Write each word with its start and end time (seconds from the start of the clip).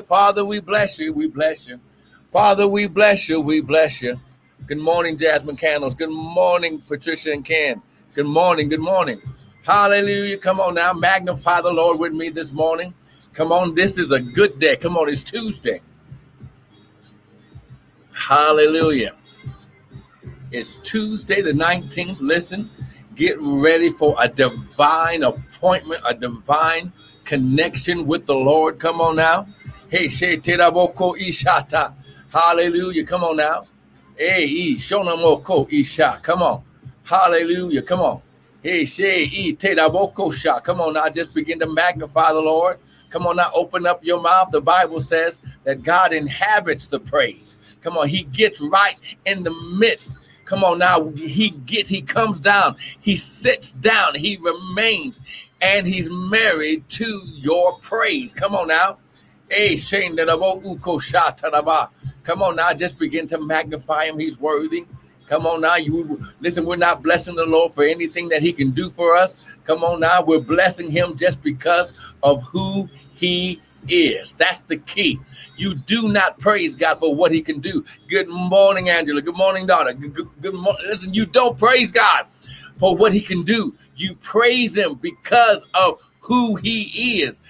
Father, 0.00 0.44
we 0.44 0.60
bless 0.60 0.98
you. 0.98 1.12
We 1.12 1.28
bless 1.28 1.68
you. 1.68 1.80
Father, 2.32 2.66
we 2.66 2.86
bless 2.88 3.28
you. 3.28 3.40
We 3.40 3.60
bless 3.60 4.02
you. 4.02 4.20
Good 4.66 4.78
morning, 4.78 5.18
Jasmine 5.18 5.56
Candles. 5.56 5.94
Good 5.94 6.10
morning, 6.10 6.80
Patricia 6.80 7.32
and 7.32 7.44
Ken. 7.44 7.82
Good 8.14 8.26
morning. 8.26 8.68
Good 8.68 8.80
morning. 8.80 9.20
Hallelujah. 9.62 10.38
Come 10.38 10.60
on 10.60 10.74
now. 10.74 10.92
Magnify 10.92 11.60
the 11.60 11.72
Lord 11.72 11.98
with 11.98 12.12
me 12.12 12.30
this 12.30 12.52
morning. 12.52 12.94
Come 13.34 13.52
on. 13.52 13.74
This 13.74 13.98
is 13.98 14.10
a 14.12 14.20
good 14.20 14.58
day. 14.58 14.76
Come 14.76 14.96
on. 14.96 15.08
It's 15.08 15.22
Tuesday. 15.22 15.80
Hallelujah. 18.12 19.16
It's 20.50 20.78
Tuesday, 20.78 21.42
the 21.42 21.52
19th. 21.52 22.20
Listen, 22.20 22.70
get 23.16 23.36
ready 23.40 23.90
for 23.90 24.14
a 24.20 24.28
divine 24.28 25.22
appointment, 25.24 26.00
a 26.08 26.14
divine 26.14 26.92
connection 27.24 28.06
with 28.06 28.26
the 28.26 28.34
Lord. 28.34 28.78
Come 28.78 29.00
on 29.00 29.16
now. 29.16 29.46
Hey, 29.94 30.08
Shetiraboko 30.08 31.16
Ishata. 31.16 31.94
Hallelujah. 32.32 33.04
Come 33.04 33.22
on 33.22 33.36
now. 33.36 33.64
Hey, 34.18 34.72
Shonamoko 34.72 35.72
Isha. 35.72 36.18
Come 36.20 36.42
on. 36.42 36.64
Hallelujah. 37.04 37.80
Come 37.80 38.00
on. 38.00 38.20
Hey, 38.60 38.86
She 38.86 39.56
Teraboko 39.56 40.34
Sha. 40.34 40.58
Come 40.58 40.80
on 40.80 40.94
now. 40.94 41.08
Just 41.10 41.32
begin 41.32 41.60
to 41.60 41.68
magnify 41.68 42.32
the 42.32 42.40
Lord. 42.40 42.80
Come 43.08 43.28
on 43.28 43.36
now. 43.36 43.50
Open 43.54 43.86
up 43.86 44.04
your 44.04 44.20
mouth. 44.20 44.50
The 44.50 44.60
Bible 44.60 45.00
says 45.00 45.38
that 45.62 45.84
God 45.84 46.12
inhabits 46.12 46.88
the 46.88 46.98
praise. 46.98 47.56
Come 47.80 47.96
on. 47.96 48.08
He 48.08 48.24
gets 48.24 48.60
right 48.60 48.96
in 49.26 49.44
the 49.44 49.52
midst. 49.78 50.16
Come 50.44 50.64
on 50.64 50.80
now. 50.80 51.08
He 51.10 51.50
gets, 51.50 51.88
he 51.88 52.02
comes 52.02 52.40
down, 52.40 52.74
he 53.00 53.14
sits 53.14 53.74
down, 53.74 54.16
he 54.16 54.38
remains, 54.38 55.22
and 55.62 55.86
he's 55.86 56.10
married 56.10 56.88
to 56.90 57.22
your 57.26 57.78
praise. 57.78 58.32
Come 58.32 58.56
on 58.56 58.66
now. 58.66 58.98
Come 62.24 62.42
on 62.42 62.56
now, 62.56 62.72
just 62.74 62.98
begin 62.98 63.26
to 63.28 63.40
magnify 63.40 64.06
him. 64.06 64.18
He's 64.18 64.38
worthy. 64.40 64.86
Come 65.26 65.46
on 65.46 65.62
now, 65.62 65.76
you 65.76 66.20
listen. 66.40 66.66
We're 66.66 66.76
not 66.76 67.02
blessing 67.02 67.34
the 67.34 67.46
Lord 67.46 67.74
for 67.74 67.84
anything 67.84 68.28
that 68.28 68.42
He 68.42 68.52
can 68.52 68.72
do 68.72 68.90
for 68.90 69.16
us. 69.16 69.38
Come 69.64 69.82
on 69.82 70.00
now, 70.00 70.22
we're 70.22 70.40
blessing 70.40 70.90
Him 70.90 71.16
just 71.16 71.42
because 71.42 71.92
of 72.22 72.42
who 72.44 72.88
He 73.14 73.60
is. 73.88 74.34
That's 74.34 74.60
the 74.62 74.76
key. 74.78 75.18
You 75.56 75.74
do 75.74 76.08
not 76.12 76.38
praise 76.38 76.74
God 76.74 77.00
for 77.00 77.14
what 77.14 77.32
He 77.32 77.40
can 77.40 77.60
do. 77.60 77.84
Good 78.08 78.28
morning, 78.28 78.90
Angela. 78.90 79.22
Good 79.22 79.36
morning, 79.36 79.66
daughter. 79.66 79.94
Good, 79.94 80.14
good, 80.14 80.28
good 80.42 80.54
morning. 80.54 80.82
Listen, 80.86 81.14
you 81.14 81.24
don't 81.26 81.58
praise 81.58 81.90
God 81.90 82.26
for 82.78 82.94
what 82.96 83.14
He 83.14 83.20
can 83.20 83.42
do. 83.42 83.74
You 83.96 84.16
praise 84.16 84.76
Him 84.76 84.96
because 84.96 85.64
of 85.74 86.00
who 86.24 86.56
he 86.56 87.20
is. 87.22 87.40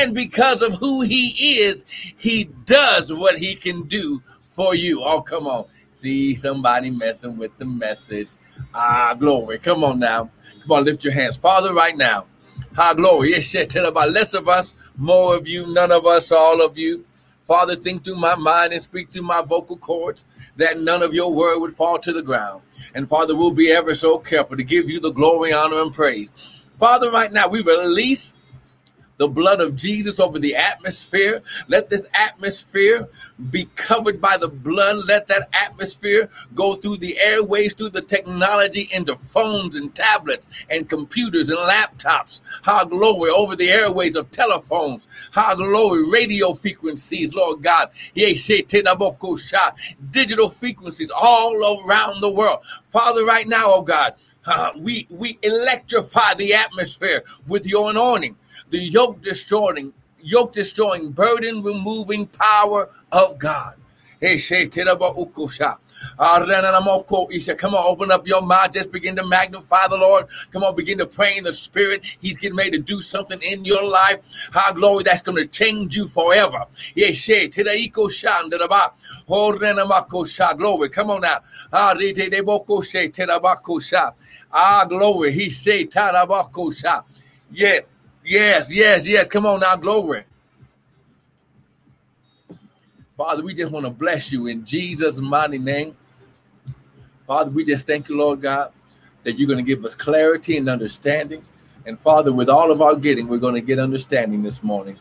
And 0.00 0.14
because 0.14 0.62
of 0.62 0.74
who 0.74 1.02
he 1.02 1.60
is, 1.60 1.84
he 2.16 2.44
does 2.64 3.12
what 3.12 3.38
he 3.38 3.54
can 3.54 3.82
do 3.82 4.22
for 4.48 4.74
you. 4.74 5.02
Oh, 5.02 5.20
come 5.20 5.46
on. 5.46 5.66
See 5.92 6.34
somebody 6.34 6.90
messing 6.90 7.36
with 7.36 7.56
the 7.58 7.66
message. 7.66 8.30
Ah, 8.74 9.14
glory. 9.18 9.58
Come 9.58 9.84
on 9.84 9.98
now. 9.98 10.30
Come 10.62 10.72
on, 10.72 10.84
lift 10.84 11.04
your 11.04 11.12
hands. 11.12 11.36
Father, 11.36 11.74
right 11.74 11.96
now. 11.96 12.26
Ah, 12.78 12.94
glory. 12.94 13.34
Tell 13.68 13.86
about 13.86 14.12
less 14.12 14.32
of 14.32 14.48
us, 14.48 14.74
more 14.96 15.36
of 15.36 15.46
you, 15.46 15.66
none 15.72 15.92
of 15.92 16.06
us, 16.06 16.32
all 16.32 16.64
of 16.64 16.78
you. 16.78 17.04
Father, 17.46 17.76
think 17.76 18.02
through 18.02 18.16
my 18.16 18.34
mind 18.34 18.72
and 18.72 18.80
speak 18.80 19.12
through 19.12 19.22
my 19.22 19.42
vocal 19.42 19.76
cords 19.76 20.24
that 20.56 20.80
none 20.80 21.02
of 21.02 21.12
your 21.12 21.32
word 21.34 21.60
would 21.60 21.76
fall 21.76 21.98
to 21.98 22.12
the 22.12 22.22
ground. 22.22 22.62
And 22.94 23.08
Father, 23.08 23.36
we'll 23.36 23.50
be 23.50 23.70
ever 23.70 23.94
so 23.94 24.16
careful 24.16 24.56
to 24.56 24.64
give 24.64 24.88
you 24.88 25.00
the 25.00 25.12
glory, 25.12 25.52
honor, 25.52 25.82
and 25.82 25.92
praise. 25.92 26.61
Father, 26.82 27.12
right 27.12 27.32
now 27.32 27.46
we 27.46 27.62
release 27.62 28.34
the 29.22 29.28
blood 29.28 29.60
of 29.60 29.76
Jesus 29.76 30.18
over 30.18 30.40
the 30.40 30.56
atmosphere. 30.56 31.44
Let 31.68 31.88
this 31.88 32.04
atmosphere 32.12 33.08
be 33.52 33.66
covered 33.76 34.20
by 34.20 34.36
the 34.36 34.48
blood. 34.48 35.04
Let 35.06 35.28
that 35.28 35.48
atmosphere 35.52 36.28
go 36.56 36.74
through 36.74 36.96
the 36.96 37.16
airways, 37.20 37.74
through 37.74 37.90
the 37.90 38.02
technology, 38.02 38.88
into 38.92 39.14
phones 39.28 39.76
and 39.76 39.94
tablets 39.94 40.48
and 40.70 40.88
computers 40.88 41.50
and 41.50 41.58
laptops. 41.60 42.40
How 42.62 42.84
glory 42.84 43.30
over 43.30 43.54
the 43.54 43.70
airways 43.70 44.16
of 44.16 44.28
telephones. 44.32 45.06
How 45.30 45.54
glory 45.54 46.10
radio 46.10 46.54
frequencies, 46.54 47.32
Lord 47.32 47.62
God. 47.62 47.90
Digital 50.10 50.50
frequencies 50.50 51.12
all 51.14 51.86
around 51.86 52.20
the 52.20 52.32
world. 52.32 52.58
Father, 52.90 53.24
right 53.24 53.46
now, 53.46 53.62
oh 53.66 53.82
God, 53.82 54.14
uh, 54.46 54.72
we, 54.78 55.06
we 55.10 55.38
electrify 55.44 56.34
the 56.34 56.54
atmosphere 56.54 57.22
with 57.46 57.64
your 57.66 57.90
anointing 57.90 58.36
the 58.70 58.78
yoke 58.78 59.22
destroying, 59.22 59.92
yoke 60.22 60.52
destroying, 60.52 61.10
burden 61.12 61.62
removing 61.62 62.26
power 62.26 62.90
of 63.12 63.38
God. 63.38 63.74
Hey, 64.20 64.38
Come 64.38 64.88
on, 67.74 67.84
open 67.86 68.10
up 68.12 68.26
your 68.26 68.42
mouth. 68.42 68.72
Just 68.72 68.90
begin 68.92 69.14
to 69.16 69.26
magnify 69.26 69.86
the 69.88 69.96
Lord. 69.98 70.26
Come 70.52 70.62
on, 70.64 70.74
begin 70.76 70.98
to 70.98 71.06
pray 71.06 71.36
in 71.38 71.44
the 71.44 71.52
Spirit. 71.52 72.04
He's 72.20 72.36
getting 72.38 72.56
ready 72.56 72.70
to 72.72 72.78
do 72.78 73.00
something 73.00 73.38
in 73.42 73.64
your 73.64 73.82
life. 73.88 74.18
How 74.52 74.72
glory 74.72 75.04
that's 75.04 75.22
going 75.22 75.38
to 75.38 75.46
change 75.46 75.96
you 75.96 76.08
forever. 76.08 76.64
He 76.94 77.14
said, 77.14 77.52
Glory. 80.58 80.88
Come 80.90 81.10
on 81.10 81.20
now. 81.22 81.38
Ah, 84.52 84.84
glory. 84.88 85.32
He 85.32 85.50
say, 85.50 85.84
Yeah. 87.52 87.80
Yes, 88.24 88.72
yes, 88.72 89.06
yes. 89.06 89.28
Come 89.28 89.46
on 89.46 89.60
now, 89.60 89.76
glory. 89.76 90.24
Father, 93.16 93.42
we 93.42 93.54
just 93.54 93.72
want 93.72 93.84
to 93.86 93.90
bless 93.90 94.32
you 94.32 94.46
in 94.46 94.64
Jesus' 94.64 95.18
mighty 95.18 95.58
name. 95.58 95.96
Father, 97.26 97.50
we 97.50 97.64
just 97.64 97.86
thank 97.86 98.08
you, 98.08 98.16
Lord 98.16 98.42
God, 98.42 98.72
that 99.24 99.38
you're 99.38 99.48
going 99.48 99.64
to 99.64 99.68
give 99.68 99.84
us 99.84 99.94
clarity 99.94 100.56
and 100.56 100.68
understanding. 100.68 101.44
And 101.86 101.98
Father, 102.00 102.32
with 102.32 102.48
all 102.48 102.70
of 102.70 102.80
our 102.80 102.94
getting, 102.94 103.28
we're 103.28 103.38
going 103.38 103.54
to 103.54 103.60
get 103.60 103.78
understanding 103.78 104.42
this 104.42 104.62
morning. 104.62 104.96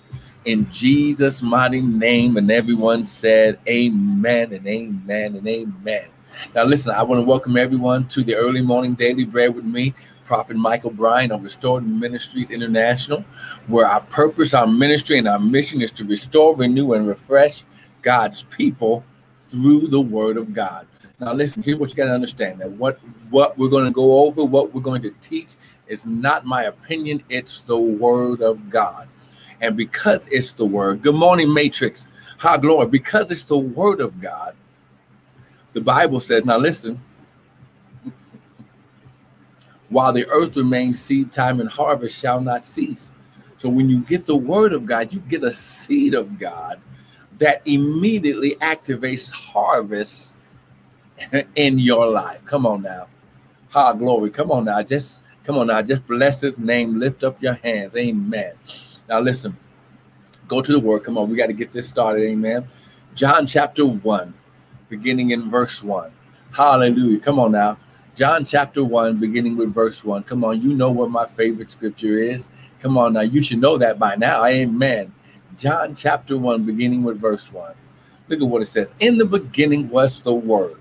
In 0.45 0.69
Jesus' 0.71 1.41
mighty 1.41 1.81
name. 1.81 2.37
And 2.37 2.49
everyone 2.51 3.05
said, 3.05 3.59
Amen 3.67 4.53
and 4.53 4.65
amen 4.67 5.35
and 5.35 5.47
amen. 5.47 6.07
Now, 6.55 6.63
listen, 6.65 6.93
I 6.95 7.03
want 7.03 7.19
to 7.19 7.25
welcome 7.25 7.57
everyone 7.57 8.07
to 8.09 8.23
the 8.23 8.35
early 8.35 8.61
morning 8.61 8.93
daily 8.95 9.25
bread 9.25 9.55
with 9.55 9.65
me. 9.65 9.93
Prophet 10.31 10.55
Michael 10.55 10.91
Bryan 10.91 11.29
of 11.33 11.43
Restored 11.43 11.85
Ministries 11.85 12.51
International, 12.51 13.25
where 13.67 13.85
our 13.85 13.99
purpose, 13.99 14.53
our 14.53 14.65
ministry, 14.65 15.17
and 15.17 15.27
our 15.27 15.41
mission 15.41 15.81
is 15.81 15.91
to 15.91 16.05
restore, 16.05 16.55
renew, 16.55 16.93
and 16.93 17.05
refresh 17.05 17.65
God's 18.01 18.43
people 18.43 19.03
through 19.49 19.89
the 19.89 19.99
Word 19.99 20.37
of 20.37 20.53
God. 20.53 20.87
Now, 21.19 21.33
listen, 21.33 21.61
here's 21.61 21.77
what 21.77 21.89
you 21.89 21.97
got 21.97 22.05
to 22.05 22.13
understand 22.13 22.61
that 22.61 22.71
what, 22.71 22.97
what 23.29 23.57
we're 23.57 23.67
going 23.67 23.83
to 23.83 23.91
go 23.91 24.25
over, 24.25 24.45
what 24.45 24.73
we're 24.73 24.79
going 24.79 25.01
to 25.01 25.13
teach, 25.19 25.55
is 25.87 26.05
not 26.05 26.45
my 26.45 26.63
opinion, 26.63 27.21
it's 27.27 27.59
the 27.59 27.77
Word 27.77 28.41
of 28.41 28.69
God. 28.69 29.09
And 29.59 29.75
because 29.75 30.27
it's 30.31 30.53
the 30.53 30.65
Word, 30.65 31.01
good 31.01 31.15
morning, 31.15 31.53
Matrix, 31.53 32.07
high 32.37 32.57
glory, 32.57 32.87
because 32.87 33.31
it's 33.31 33.43
the 33.43 33.57
Word 33.57 33.99
of 33.99 34.21
God, 34.21 34.55
the 35.73 35.81
Bible 35.81 36.21
says, 36.21 36.45
now 36.45 36.57
listen, 36.57 37.01
while 39.91 40.13
the 40.13 40.27
earth 40.29 40.55
remains, 40.55 40.99
seed 40.99 41.31
time 41.31 41.59
and 41.59 41.69
harvest 41.69 42.19
shall 42.19 42.41
not 42.41 42.65
cease. 42.65 43.11
So 43.57 43.69
when 43.69 43.89
you 43.89 43.99
get 43.99 44.25
the 44.25 44.35
word 44.35 44.73
of 44.73 44.85
God, 44.85 45.13
you 45.13 45.19
get 45.19 45.43
a 45.43 45.51
seed 45.51 46.15
of 46.15 46.39
God 46.39 46.81
that 47.37 47.61
immediately 47.65 48.55
activates 48.61 49.29
harvest 49.29 50.37
in 51.55 51.77
your 51.77 52.07
life. 52.09 52.43
Come 52.45 52.65
on 52.65 52.81
now. 52.81 53.07
Ha 53.69 53.93
glory. 53.93 54.29
Come 54.29 54.49
on 54.51 54.65
now. 54.65 54.81
Just 54.81 55.21
come 55.43 55.57
on 55.57 55.67
now. 55.67 55.81
Just 55.81 56.07
bless 56.07 56.41
his 56.41 56.57
name. 56.57 56.97
Lift 56.97 57.23
up 57.25 57.41
your 57.41 57.55
hands. 57.55 57.95
Amen. 57.95 58.53
Now 59.09 59.19
listen. 59.19 59.57
Go 60.47 60.61
to 60.61 60.71
the 60.71 60.79
word. 60.79 61.03
Come 61.03 61.17
on. 61.17 61.29
We 61.29 61.35
got 61.35 61.47
to 61.47 61.53
get 61.53 61.71
this 61.71 61.87
started. 61.87 62.23
Amen. 62.23 62.67
John 63.13 63.45
chapter 63.45 63.85
1, 63.85 64.33
beginning 64.89 65.31
in 65.31 65.49
verse 65.49 65.83
1. 65.83 66.11
Hallelujah. 66.51 67.19
Come 67.19 67.39
on 67.39 67.51
now. 67.51 67.77
John 68.21 68.45
chapter 68.45 68.83
1, 68.83 69.17
beginning 69.19 69.57
with 69.57 69.73
verse 69.73 70.03
1. 70.03 70.21
Come 70.25 70.43
on, 70.43 70.61
you 70.61 70.75
know 70.75 70.91
what 70.91 71.09
my 71.09 71.25
favorite 71.25 71.71
scripture 71.71 72.19
is. 72.19 72.49
Come 72.79 72.95
on 72.95 73.13
now, 73.13 73.21
you 73.21 73.41
should 73.41 73.59
know 73.59 73.79
that 73.79 73.97
by 73.97 74.15
now. 74.15 74.45
Amen. 74.45 75.11
John 75.57 75.95
chapter 75.95 76.37
1, 76.37 76.63
beginning 76.63 77.01
with 77.01 77.19
verse 77.19 77.51
1. 77.51 77.73
Look 78.27 78.39
at 78.39 78.47
what 78.47 78.61
it 78.61 78.65
says. 78.65 78.93
In 78.99 79.17
the 79.17 79.25
beginning 79.25 79.89
was 79.89 80.21
the 80.21 80.35
Word. 80.35 80.79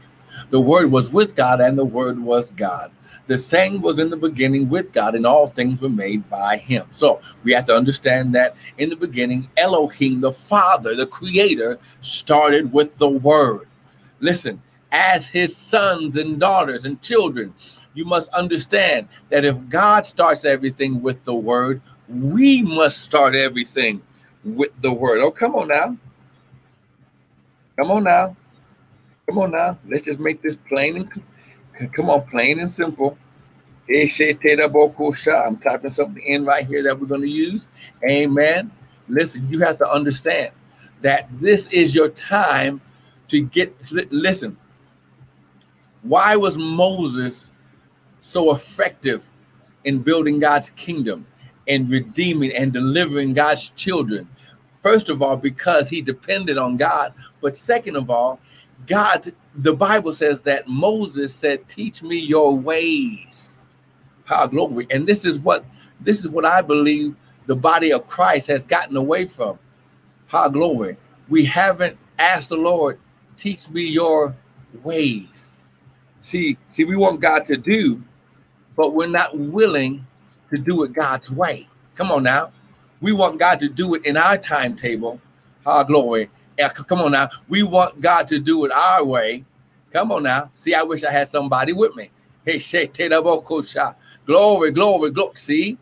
The 0.50 0.60
Word 0.60 0.92
was 0.92 1.08
with 1.08 1.34
God, 1.34 1.62
and 1.62 1.78
the 1.78 1.84
Word 1.86 2.20
was 2.20 2.50
God. 2.50 2.92
The 3.26 3.38
same 3.38 3.80
was 3.80 3.98
in 3.98 4.10
the 4.10 4.18
beginning 4.18 4.68
with 4.68 4.92
God, 4.92 5.14
and 5.14 5.26
all 5.26 5.46
things 5.46 5.80
were 5.80 5.88
made 5.88 6.28
by 6.28 6.58
Him. 6.58 6.88
So 6.90 7.22
we 7.42 7.52
have 7.52 7.64
to 7.68 7.74
understand 7.74 8.34
that 8.34 8.54
in 8.76 8.90
the 8.90 8.96
beginning, 8.96 9.48
Elohim, 9.56 10.20
the 10.20 10.32
Father, 10.32 10.94
the 10.94 11.06
Creator, 11.06 11.78
started 12.02 12.70
with 12.70 12.98
the 12.98 13.08
Word. 13.08 13.66
Listen, 14.20 14.60
as 14.92 15.28
his 15.28 15.56
sons 15.56 16.16
and 16.16 16.40
daughters 16.40 16.84
and 16.84 17.00
children. 17.02 17.54
You 17.94 18.04
must 18.04 18.28
understand 18.30 19.08
that 19.30 19.44
if 19.44 19.68
God 19.68 20.06
starts 20.06 20.44
everything 20.44 21.02
with 21.02 21.24
the 21.24 21.34
word, 21.34 21.80
we 22.08 22.62
must 22.62 22.98
start 22.98 23.34
everything 23.34 24.02
with 24.44 24.70
the 24.80 24.92
word. 24.92 25.20
Oh, 25.20 25.30
come 25.30 25.54
on 25.54 25.68
now. 25.68 25.96
Come 27.78 27.90
on 27.90 28.04
now. 28.04 28.36
Come 29.26 29.38
on 29.38 29.50
now. 29.52 29.78
Let's 29.88 30.02
just 30.02 30.18
make 30.18 30.42
this 30.42 30.56
plain 30.56 30.96
and 31.78 31.92
come 31.94 32.10
on, 32.10 32.26
plain 32.28 32.58
and 32.58 32.70
simple. 32.70 33.16
I'm 33.88 35.56
typing 35.56 35.90
something 35.90 36.22
in 36.22 36.44
right 36.44 36.66
here 36.66 36.82
that 36.82 37.00
we're 37.00 37.06
going 37.06 37.22
to 37.22 37.28
use. 37.28 37.68
Amen. 38.08 38.70
Listen, 39.08 39.48
you 39.50 39.60
have 39.60 39.78
to 39.78 39.88
understand 39.90 40.52
that 41.00 41.28
this 41.40 41.66
is 41.72 41.94
your 41.94 42.08
time 42.10 42.80
to 43.28 43.42
get. 43.42 43.74
Listen, 44.10 44.56
why 46.02 46.36
was 46.36 46.56
Moses 46.56 47.50
so 48.20 48.54
effective 48.54 49.28
in 49.84 49.98
building 49.98 50.38
God's 50.40 50.70
kingdom 50.70 51.26
and 51.68 51.90
redeeming 51.90 52.52
and 52.56 52.72
delivering 52.72 53.34
God's 53.34 53.70
children? 53.70 54.28
First 54.82 55.08
of 55.08 55.22
all, 55.22 55.36
because 55.36 55.88
he 55.88 56.00
depended 56.00 56.56
on 56.56 56.76
God. 56.76 57.12
But 57.42 57.56
second 57.56 57.96
of 57.96 58.10
all, 58.10 58.40
God, 58.86 59.32
the 59.54 59.74
Bible 59.74 60.12
says 60.12 60.40
that 60.42 60.68
Moses 60.68 61.34
said, 61.34 61.68
Teach 61.68 62.02
me 62.02 62.16
your 62.16 62.56
ways. 62.56 63.58
How 64.24 64.46
glory. 64.46 64.86
And 64.90 65.06
this 65.06 65.24
is 65.24 65.38
what 65.38 65.64
this 66.00 66.20
is 66.20 66.28
what 66.28 66.44
I 66.44 66.62
believe 66.62 67.14
the 67.46 67.56
body 67.56 67.92
of 67.92 68.06
Christ 68.06 68.46
has 68.46 68.64
gotten 68.64 68.96
away 68.96 69.26
from. 69.26 69.58
How 70.28 70.48
glory. 70.48 70.96
We 71.28 71.44
haven't 71.44 71.98
asked 72.18 72.48
the 72.48 72.56
Lord, 72.56 72.98
teach 73.36 73.68
me 73.68 73.82
your 73.82 74.34
ways. 74.82 75.49
See, 76.30 76.58
see, 76.68 76.84
we 76.84 76.94
want 76.94 77.20
God 77.20 77.44
to 77.46 77.56
do, 77.56 78.04
but 78.76 78.94
we're 78.94 79.08
not 79.08 79.36
willing 79.36 80.06
to 80.50 80.58
do 80.58 80.84
it 80.84 80.92
God's 80.92 81.28
way. 81.28 81.68
Come 81.96 82.12
on 82.12 82.22
now. 82.22 82.52
We 83.00 83.10
want 83.12 83.40
God 83.40 83.58
to 83.58 83.68
do 83.68 83.96
it 83.96 84.06
in 84.06 84.16
our 84.16 84.38
timetable. 84.38 85.20
Our 85.66 85.84
glory. 85.84 86.30
Come 86.86 87.00
on 87.00 87.10
now. 87.10 87.30
We 87.48 87.64
want 87.64 88.00
God 88.00 88.28
to 88.28 88.38
do 88.38 88.64
it 88.64 88.70
our 88.70 89.04
way. 89.04 89.44
Come 89.92 90.12
on 90.12 90.22
now. 90.22 90.52
See, 90.54 90.72
I 90.72 90.84
wish 90.84 91.02
I 91.02 91.10
had 91.10 91.28
somebody 91.28 91.72
with 91.72 91.96
me. 91.96 92.12
Hey, 92.44 92.60
glory, 94.24 94.70
glory, 94.70 95.10
glory. 95.10 95.32
See, 95.34 95.78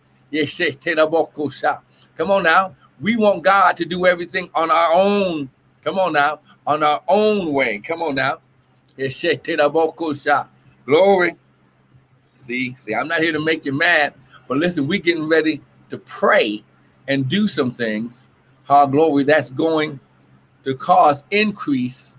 come 2.16 2.30
on 2.30 2.42
now. 2.42 2.74
We 3.02 3.16
want 3.16 3.42
God 3.42 3.76
to 3.76 3.84
do 3.84 4.06
everything 4.06 4.48
on 4.54 4.70
our 4.70 4.90
own. 4.94 5.50
Come 5.82 5.98
on 5.98 6.14
now, 6.14 6.40
on 6.66 6.82
our 6.82 7.02
own 7.06 7.52
way. 7.52 7.80
Come 7.80 8.00
on 8.02 8.14
now. 8.14 8.38
Glory. 10.86 11.32
See, 12.36 12.74
see, 12.74 12.94
I'm 12.94 13.08
not 13.08 13.20
here 13.20 13.32
to 13.32 13.40
make 13.40 13.64
you 13.66 13.72
mad, 13.72 14.14
but 14.48 14.58
listen, 14.58 14.88
we're 14.88 15.00
getting 15.00 15.28
ready 15.28 15.62
to 15.90 15.98
pray 15.98 16.64
and 17.08 17.28
do 17.28 17.46
some 17.48 17.72
things. 17.72 18.28
How 18.64 18.86
glory 18.86 19.24
that's 19.24 19.50
going 19.50 20.00
to 20.64 20.74
cause 20.74 21.22
increase 21.30 22.16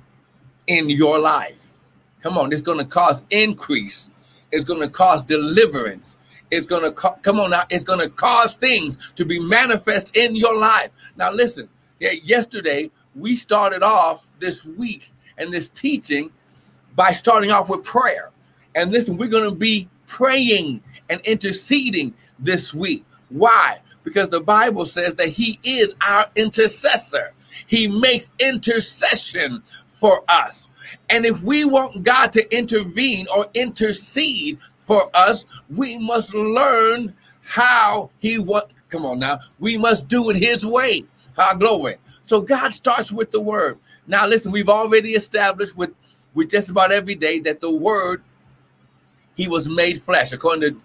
in 0.67 0.89
your 0.89 1.19
life. 1.19 1.73
Come 2.21 2.37
on, 2.37 2.53
it's 2.53 2.61
going 2.63 2.79
to 2.79 2.85
cause 2.85 3.21
increase. 3.31 4.09
It's 4.51 4.65
going 4.65 4.81
to 4.81 4.89
cause 4.89 5.23
deliverance. 5.23 6.17
It's 6.51 6.67
going 6.67 6.83
to 6.83 6.91
co- 6.91 7.17
come 7.23 7.39
on 7.39 7.51
now. 7.51 7.63
It's 7.69 7.83
going 7.83 7.99
to 8.01 8.09
cause 8.09 8.55
things 8.55 9.11
to 9.15 9.25
be 9.25 9.39
manifest 9.39 10.15
in 10.17 10.35
your 10.35 10.57
life. 10.59 10.91
Now, 11.17 11.31
listen. 11.33 11.69
Yeah, 11.99 12.11
yesterday 12.23 12.91
we 13.15 13.35
started 13.37 13.83
off 13.83 14.29
this 14.39 14.65
week 14.65 15.13
and 15.37 15.53
this 15.53 15.69
teaching 15.69 16.31
by 16.99 17.13
starting 17.13 17.49
off 17.49 17.69
with 17.69 17.81
prayer. 17.85 18.29
And 18.75 18.91
listen, 18.91 19.15
we're 19.15 19.29
going 19.29 19.49
to 19.49 19.55
be 19.55 19.87
praying 20.05 20.83
and 21.09 21.21
interceding 21.21 22.13
this 22.39 22.73
week. 22.73 23.05
Why? 23.29 23.77
Because 24.03 24.27
the 24.27 24.41
Bible 24.41 24.85
says 24.85 25.15
that 25.15 25.29
He 25.29 25.61
is 25.63 25.95
our 26.05 26.25
intercessor. 26.35 27.31
He 27.67 27.87
makes 27.87 28.29
intercession 28.39 29.63
for 29.87 30.25
us. 30.27 30.67
And 31.09 31.25
if 31.25 31.41
we 31.41 31.63
want 31.63 32.03
God 32.03 32.33
to 32.33 32.53
intervene 32.53 33.27
or 33.33 33.45
intercede 33.53 34.57
for 34.81 35.09
us, 35.13 35.45
we 35.73 35.97
must 35.99 36.33
learn 36.33 37.15
how 37.43 38.09
He 38.19 38.39
what. 38.39 38.71
Come 38.89 39.05
on 39.05 39.19
now, 39.19 39.39
we 39.57 39.77
must 39.77 40.09
do 40.09 40.29
it 40.31 40.35
His 40.35 40.65
way. 40.65 41.03
How 41.37 41.53
glory. 41.53 41.95
So 42.25 42.41
God 42.41 42.73
starts 42.73 43.09
with 43.09 43.31
the 43.31 43.39
Word. 43.39 43.79
Now, 44.05 44.27
listen, 44.27 44.51
we've 44.51 44.67
already 44.67 45.11
established 45.11 45.77
with 45.77 45.91
with 46.35 46.49
just 46.51 46.69
about 46.69 46.91
every 46.91 47.15
day 47.15 47.39
that 47.41 47.61
the 47.61 47.71
Word 47.73 48.23
He 49.35 49.47
was 49.47 49.69
made 49.69 50.03
flesh, 50.03 50.31
according 50.33 50.61
to. 50.61 50.81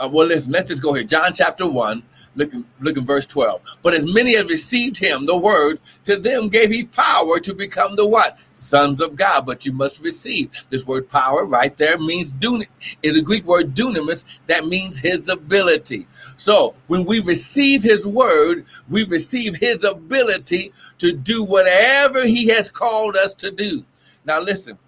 Uh, 0.00 0.10
well, 0.12 0.26
listen, 0.26 0.52
let's 0.52 0.70
just 0.70 0.82
go 0.82 0.94
here. 0.94 1.04
John 1.04 1.32
chapter 1.34 1.68
one, 1.68 2.02
Look, 2.36 2.52
look 2.80 2.98
at 2.98 3.04
verse 3.04 3.26
12. 3.26 3.62
But 3.82 3.94
as 3.94 4.06
many 4.06 4.36
as 4.36 4.44
received 4.46 4.98
him, 4.98 5.26
the 5.26 5.36
word, 5.36 5.80
to 6.04 6.16
them 6.16 6.48
gave 6.48 6.70
he 6.70 6.84
power 6.84 7.40
to 7.40 7.54
become 7.54 7.96
the 7.96 8.06
what? 8.06 8.38
Sons 8.54 9.00
of 9.00 9.16
God. 9.16 9.46
But 9.46 9.66
you 9.66 9.72
must 9.72 10.02
receive. 10.02 10.50
This 10.70 10.86
word 10.86 11.08
power 11.10 11.46
right 11.46 11.76
there 11.78 11.98
means 11.98 12.32
dunamis, 12.32 12.68
is 13.02 13.16
a 13.16 13.22
Greek 13.22 13.44
word 13.46 13.74
dunamis 13.74 14.24
that 14.48 14.66
means 14.66 14.98
his 14.98 15.28
ability. 15.28 16.06
So 16.36 16.74
when 16.88 17.04
we 17.06 17.20
receive 17.20 17.82
his 17.82 18.06
word, 18.06 18.66
we 18.88 19.04
receive 19.04 19.56
his 19.56 19.84
ability 19.84 20.72
to 20.98 21.12
do 21.12 21.44
whatever 21.44 22.26
he 22.26 22.48
has 22.48 22.70
called 22.70 23.16
us 23.16 23.34
to 23.34 23.50
do. 23.50 23.84
Now 24.26 24.40
listen, 24.40 24.78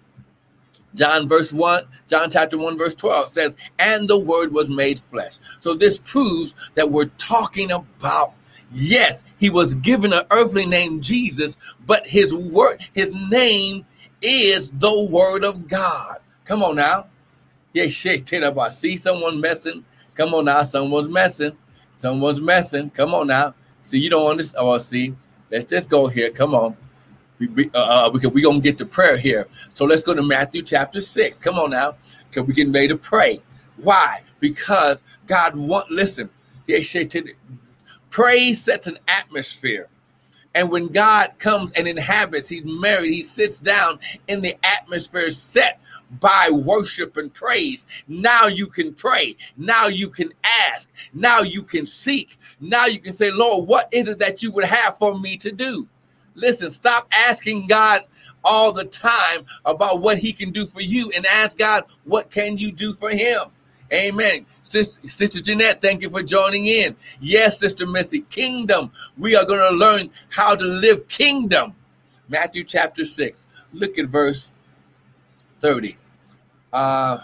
John 0.95 1.29
verse 1.29 1.53
1, 1.53 1.85
John 2.07 2.29
chapter 2.29 2.57
1, 2.57 2.77
verse 2.77 2.95
12 2.95 3.33
says, 3.33 3.55
and 3.77 4.07
the 4.07 4.19
word 4.19 4.51
was 4.51 4.67
made 4.69 4.99
flesh. 5.11 5.37
So 5.59 5.73
this 5.73 5.99
proves 5.99 6.55
that 6.75 6.89
we're 6.89 7.11
talking 7.17 7.71
about, 7.71 8.33
yes, 8.71 9.23
he 9.37 9.49
was 9.49 9.75
given 9.75 10.13
an 10.13 10.23
earthly 10.31 10.65
name, 10.65 11.01
Jesus, 11.01 11.57
but 11.85 12.07
his 12.07 12.33
word, 12.33 12.77
his 12.93 13.13
name 13.29 13.85
is 14.21 14.71
the 14.71 15.03
word 15.03 15.43
of 15.43 15.67
God. 15.67 16.17
Come 16.45 16.63
on 16.63 16.75
now. 16.75 17.07
Yeah, 17.73 17.87
shit, 17.87 18.33
I 18.33 18.69
see 18.69 18.97
someone 18.97 19.39
messing. 19.39 19.85
Come 20.15 20.33
on 20.33 20.45
now, 20.45 20.63
someone's 20.63 21.11
messing. 21.11 21.55
Someone's 21.97 22.41
messing. 22.41 22.89
Come 22.89 23.13
on 23.13 23.27
now. 23.27 23.53
See, 23.81 23.99
you 23.99 24.09
don't 24.09 24.31
understand. 24.31 24.65
Oh, 24.65 24.77
see, 24.79 25.15
let's 25.51 25.65
just 25.65 25.89
go 25.89 26.07
here. 26.07 26.31
Come 26.31 26.55
on. 26.55 26.75
We, 27.39 27.69
uh, 27.73 27.77
uh 27.77 28.09
because 28.09 28.31
we're 28.31 28.43
going 28.43 28.61
to 28.61 28.63
get 28.63 28.77
to 28.79 28.85
prayer 28.85 29.17
here. 29.17 29.47
So 29.73 29.85
let's 29.85 30.01
go 30.01 30.13
to 30.13 30.23
Matthew 30.23 30.61
chapter 30.61 31.01
6. 31.01 31.39
Come 31.39 31.55
on 31.55 31.71
now, 31.71 31.95
because 32.29 32.47
we're 32.47 32.53
getting 32.53 32.73
ready 32.73 32.89
to 32.89 32.97
pray. 32.97 33.41
Why? 33.77 34.21
Because 34.39 35.03
God 35.25 35.55
want, 35.55 35.89
listen, 35.89 36.29
praise 38.09 38.61
sets 38.61 38.87
an 38.87 38.99
atmosphere. 39.07 39.87
And 40.55 40.71
when 40.71 40.87
God 40.87 41.33
comes 41.37 41.71
and 41.73 41.87
inhabits, 41.87 42.49
he's 42.49 42.65
married, 42.65 43.13
he 43.13 43.23
sits 43.23 43.59
down 43.59 43.99
in 44.27 44.41
the 44.41 44.57
atmosphere 44.63 45.29
set 45.29 45.79
by 46.19 46.49
worship 46.51 47.17
and 47.17 47.31
praise. 47.33 47.85
Now 48.07 48.47
you 48.47 48.65
can 48.67 48.93
pray. 48.93 49.37
Now 49.57 49.87
you 49.87 50.09
can 50.09 50.33
ask. 50.43 50.89
Now 51.13 51.41
you 51.41 51.61
can 51.61 51.85
seek. 51.85 52.37
Now 52.59 52.87
you 52.87 52.99
can 52.99 53.13
say, 53.13 53.29
Lord, 53.31 53.67
what 53.67 53.89
is 53.91 54.07
it 54.07 54.19
that 54.19 54.41
you 54.41 54.51
would 54.51 54.65
have 54.65 54.97
for 54.97 55.19
me 55.19 55.37
to 55.37 55.51
do? 55.51 55.87
Listen, 56.39 56.71
stop 56.71 57.07
asking 57.11 57.67
God 57.67 58.05
all 58.43 58.71
the 58.71 58.85
time 58.85 59.45
about 59.65 60.01
what 60.01 60.17
he 60.17 60.31
can 60.31 60.51
do 60.51 60.65
for 60.65 60.81
you 60.81 61.11
and 61.11 61.25
ask 61.25 61.57
God, 61.57 61.83
what 62.05 62.31
can 62.31 62.57
you 62.57 62.71
do 62.71 62.93
for 62.93 63.09
him? 63.09 63.41
Amen. 63.91 64.45
Sister, 64.63 64.99
Sister 65.07 65.41
Jeanette, 65.41 65.81
thank 65.81 66.01
you 66.01 66.09
for 66.09 66.21
joining 66.21 66.67
in. 66.67 66.95
Yes, 67.19 67.59
Sister 67.59 67.87
Missy, 67.87 68.21
kingdom. 68.21 68.91
We 69.17 69.35
are 69.35 69.45
going 69.45 69.59
to 69.59 69.77
learn 69.77 70.11
how 70.29 70.55
to 70.55 70.63
live 70.63 71.07
kingdom. 71.07 71.73
Matthew 72.27 72.63
chapter 72.63 73.03
6. 73.03 73.47
Look 73.73 73.97
at 73.97 74.05
verse 74.05 74.51
30. 75.59 75.97
Uh, 76.71 77.19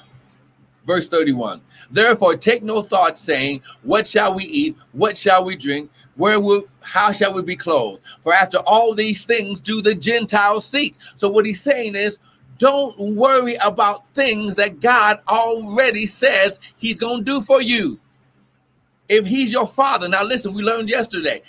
verse 0.86 1.08
31. 1.08 1.62
Therefore, 1.92 2.36
take 2.36 2.64
no 2.64 2.82
thought, 2.82 3.20
saying, 3.20 3.62
What 3.84 4.08
shall 4.08 4.36
we 4.36 4.46
eat? 4.46 4.76
What 4.92 5.18
shall 5.18 5.46
we 5.46 5.56
drink? 5.56 5.92
Where 6.16 6.40
will 6.40 6.64
how 6.82 7.12
shall 7.12 7.34
we 7.34 7.42
be 7.42 7.56
clothed? 7.56 8.02
For 8.24 8.34
after 8.34 8.60
all 8.60 8.94
these 8.94 9.26
things 9.26 9.60
do 9.60 9.82
the 9.82 9.96
Gentiles 9.96 10.66
seek. 10.66 10.96
So 11.16 11.30
what 11.30 11.46
he's 11.46 11.62
saying 11.62 11.96
is 11.96 12.20
don't 12.58 12.98
worry 13.16 13.56
about 13.56 14.08
things 14.14 14.56
that 14.56 14.80
God 14.80 15.20
already 15.28 16.06
says 16.06 16.60
he's 16.78 17.00
going 17.00 17.20
to 17.20 17.26
do 17.26 17.42
for 17.42 17.62
you. 17.62 18.00
If 19.10 19.26
he's 19.26 19.52
your 19.52 19.68
father, 19.68 20.08
now 20.10 20.24
listen, 20.24 20.54
we 20.54 20.64
learned 20.64 20.90
yesterday. 20.90 21.42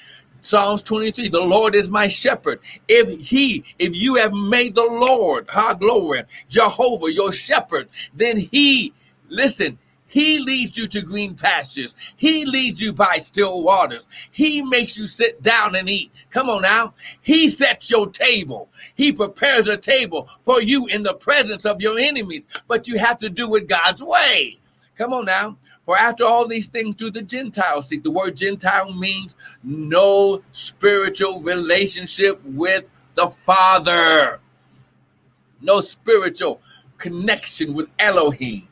Psalms 0.42 0.82
23, 0.82 1.28
the 1.28 1.40
Lord 1.40 1.74
is 1.74 1.88
my 1.88 2.06
shepherd. 2.06 2.60
If 2.88 3.18
he, 3.18 3.64
if 3.78 3.96
you 3.96 4.14
have 4.16 4.32
made 4.32 4.74
the 4.74 4.84
Lord, 4.84 5.46
high 5.48 5.74
glory, 5.74 6.22
Jehovah, 6.48 7.12
your 7.12 7.32
shepherd, 7.32 7.88
then 8.14 8.36
he, 8.36 8.92
listen, 9.28 9.78
he 10.16 10.38
leads 10.38 10.78
you 10.78 10.88
to 10.88 11.02
green 11.02 11.34
pastures. 11.34 11.94
He 12.16 12.46
leads 12.46 12.80
you 12.80 12.94
by 12.94 13.18
still 13.18 13.62
waters. 13.62 14.08
He 14.30 14.62
makes 14.62 14.96
you 14.96 15.06
sit 15.06 15.42
down 15.42 15.74
and 15.74 15.90
eat. 15.90 16.10
Come 16.30 16.48
on 16.48 16.62
now. 16.62 16.94
He 17.20 17.50
sets 17.50 17.90
your 17.90 18.08
table. 18.08 18.70
He 18.94 19.12
prepares 19.12 19.68
a 19.68 19.76
table 19.76 20.26
for 20.42 20.62
you 20.62 20.86
in 20.86 21.02
the 21.02 21.12
presence 21.12 21.66
of 21.66 21.82
your 21.82 21.98
enemies, 21.98 22.46
but 22.66 22.88
you 22.88 22.98
have 22.98 23.18
to 23.18 23.28
do 23.28 23.54
it 23.56 23.68
God's 23.68 24.02
way. 24.02 24.58
Come 24.96 25.12
on 25.12 25.26
now. 25.26 25.58
For 25.84 25.98
after 25.98 26.24
all 26.24 26.48
these 26.48 26.68
things 26.68 26.94
do 26.94 27.10
the 27.10 27.20
Gentiles 27.20 27.88
seek. 27.88 28.02
The 28.02 28.10
word 28.10 28.36
Gentile 28.38 28.94
means 28.94 29.36
no 29.62 30.42
spiritual 30.52 31.42
relationship 31.42 32.42
with 32.42 32.88
the 33.16 33.28
Father. 33.44 34.40
no 35.60 35.80
spiritual 35.82 36.62
connection 36.96 37.74
with 37.74 37.88
Elohim. 37.98 38.66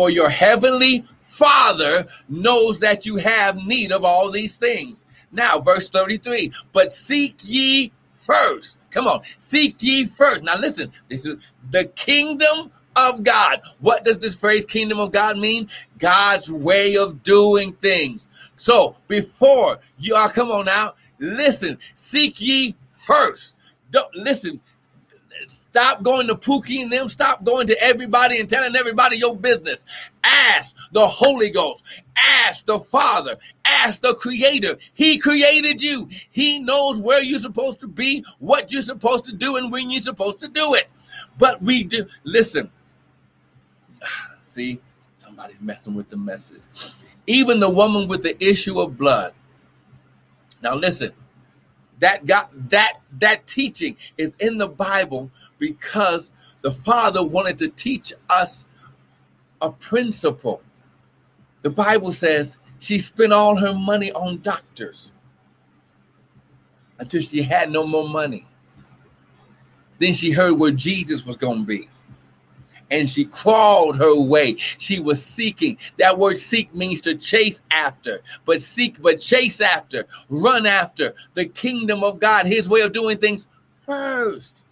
For 0.00 0.08
your 0.08 0.30
heavenly 0.30 1.04
Father 1.20 2.06
knows 2.30 2.80
that 2.80 3.04
you 3.04 3.16
have 3.16 3.56
need 3.56 3.92
of 3.92 4.02
all 4.02 4.30
these 4.30 4.56
things. 4.56 5.04
Now, 5.30 5.60
verse 5.60 5.90
33 5.90 6.50
But 6.72 6.90
seek 6.90 7.36
ye 7.42 7.92
first. 8.14 8.78
Come 8.90 9.06
on, 9.06 9.20
seek 9.36 9.76
ye 9.82 10.06
first. 10.06 10.42
Now, 10.42 10.56
listen, 10.58 10.90
this 11.10 11.26
is 11.26 11.36
the 11.70 11.84
kingdom 11.84 12.70
of 12.96 13.22
God. 13.24 13.60
What 13.80 14.06
does 14.06 14.16
this 14.16 14.34
phrase 14.34 14.64
kingdom 14.64 14.98
of 14.98 15.12
God 15.12 15.36
mean? 15.36 15.68
God's 15.98 16.50
way 16.50 16.96
of 16.96 17.22
doing 17.22 17.74
things. 17.74 18.26
So, 18.56 18.96
before 19.06 19.80
you 19.98 20.14
are, 20.14 20.32
come 20.32 20.50
on 20.50 20.64
now, 20.64 20.94
listen, 21.18 21.76
seek 21.92 22.40
ye 22.40 22.74
first. 22.88 23.54
Don't 23.90 24.14
listen, 24.14 24.62
Stop 25.46 26.02
going 26.02 26.26
to 26.26 26.34
Pookie 26.34 26.82
and 26.82 26.92
them. 26.92 27.08
Stop 27.08 27.44
going 27.44 27.66
to 27.66 27.82
everybody 27.82 28.38
and 28.40 28.48
telling 28.48 28.76
everybody 28.76 29.16
your 29.16 29.36
business. 29.36 29.84
Ask 30.24 30.74
the 30.92 31.06
Holy 31.06 31.50
Ghost. 31.50 31.82
Ask 32.16 32.66
the 32.66 32.80
Father. 32.80 33.36
Ask 33.64 34.02
the 34.02 34.14
Creator. 34.14 34.76
He 34.92 35.18
created 35.18 35.82
you. 35.82 36.08
He 36.30 36.58
knows 36.60 36.98
where 36.98 37.22
you're 37.22 37.40
supposed 37.40 37.80
to 37.80 37.88
be, 37.88 38.24
what 38.38 38.70
you're 38.70 38.82
supposed 38.82 39.24
to 39.26 39.32
do, 39.32 39.56
and 39.56 39.72
when 39.72 39.90
you're 39.90 40.02
supposed 40.02 40.40
to 40.40 40.48
do 40.48 40.74
it. 40.74 40.90
But 41.38 41.62
we 41.62 41.84
do. 41.84 42.06
Listen. 42.24 42.70
See, 44.42 44.80
somebody's 45.16 45.60
messing 45.60 45.94
with 45.94 46.10
the 46.10 46.16
message. 46.16 46.62
Even 47.26 47.60
the 47.60 47.70
woman 47.70 48.08
with 48.08 48.22
the 48.22 48.42
issue 48.44 48.80
of 48.80 48.98
blood. 48.98 49.32
Now 50.62 50.74
listen 50.74 51.12
that 52.00 52.26
got 52.26 52.50
that 52.70 53.00
that 53.20 53.46
teaching 53.46 53.96
is 54.18 54.34
in 54.40 54.58
the 54.58 54.68
Bible 54.68 55.30
because 55.58 56.32
the 56.62 56.72
Father 56.72 57.24
wanted 57.24 57.58
to 57.58 57.68
teach 57.68 58.12
us 58.28 58.64
a 59.62 59.70
principle. 59.70 60.62
The 61.62 61.70
Bible 61.70 62.12
says 62.12 62.58
she 62.78 62.98
spent 62.98 63.32
all 63.32 63.56
her 63.56 63.74
money 63.74 64.12
on 64.12 64.40
doctors 64.40 65.12
until 66.98 67.22
she 67.22 67.42
had 67.42 67.70
no 67.70 67.86
more 67.86 68.08
money. 68.08 68.46
Then 69.98 70.14
she 70.14 70.32
heard 70.32 70.54
where 70.54 70.70
Jesus 70.70 71.24
was 71.26 71.36
going 71.36 71.60
to 71.60 71.66
be 71.66 71.88
and 72.90 73.08
she 73.08 73.24
crawled 73.24 73.96
her 73.98 74.20
way. 74.20 74.56
She 74.56 75.00
was 75.00 75.24
seeking. 75.24 75.78
That 75.98 76.18
word 76.18 76.38
seek 76.38 76.74
means 76.74 77.00
to 77.02 77.14
chase 77.14 77.60
after, 77.70 78.20
but 78.44 78.60
seek, 78.62 79.00
but 79.00 79.20
chase 79.20 79.60
after, 79.60 80.06
run 80.28 80.66
after 80.66 81.14
the 81.34 81.46
kingdom 81.46 82.04
of 82.04 82.20
God, 82.20 82.46
his 82.46 82.68
way 82.68 82.80
of 82.80 82.92
doing 82.92 83.18
things 83.18 83.46
first. 83.86 84.64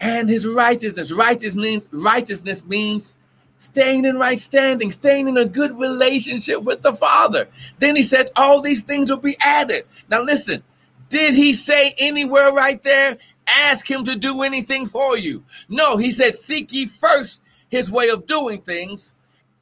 And 0.00 0.28
his 0.28 0.46
righteousness. 0.46 1.12
Righteous 1.12 1.56
means 1.56 1.88
righteousness 1.90 2.64
means 2.64 3.14
staying 3.58 4.04
in 4.04 4.16
right 4.16 4.38
standing, 4.38 4.90
staying 4.92 5.28
in 5.28 5.36
a 5.36 5.44
good 5.44 5.72
relationship 5.76 6.62
with 6.62 6.82
the 6.82 6.94
Father. 6.94 7.48
Then 7.80 7.96
he 7.96 8.04
said, 8.04 8.30
All 8.36 8.60
these 8.60 8.82
things 8.82 9.10
will 9.10 9.18
be 9.18 9.36
added. 9.40 9.86
Now 10.08 10.22
listen, 10.22 10.62
did 11.08 11.34
he 11.34 11.52
say 11.52 11.94
anywhere 11.98 12.52
right 12.52 12.82
there 12.82 13.18
ask 13.58 13.90
him 13.90 14.04
to 14.04 14.16
do 14.16 14.42
anything 14.42 14.86
for 14.86 15.18
you. 15.18 15.44
No, 15.68 15.96
he 15.96 16.10
said, 16.10 16.36
Seek 16.36 16.72
ye 16.72 16.86
first 16.86 17.40
his 17.68 17.90
way 17.90 18.08
of 18.08 18.26
doing 18.26 18.62
things 18.62 19.12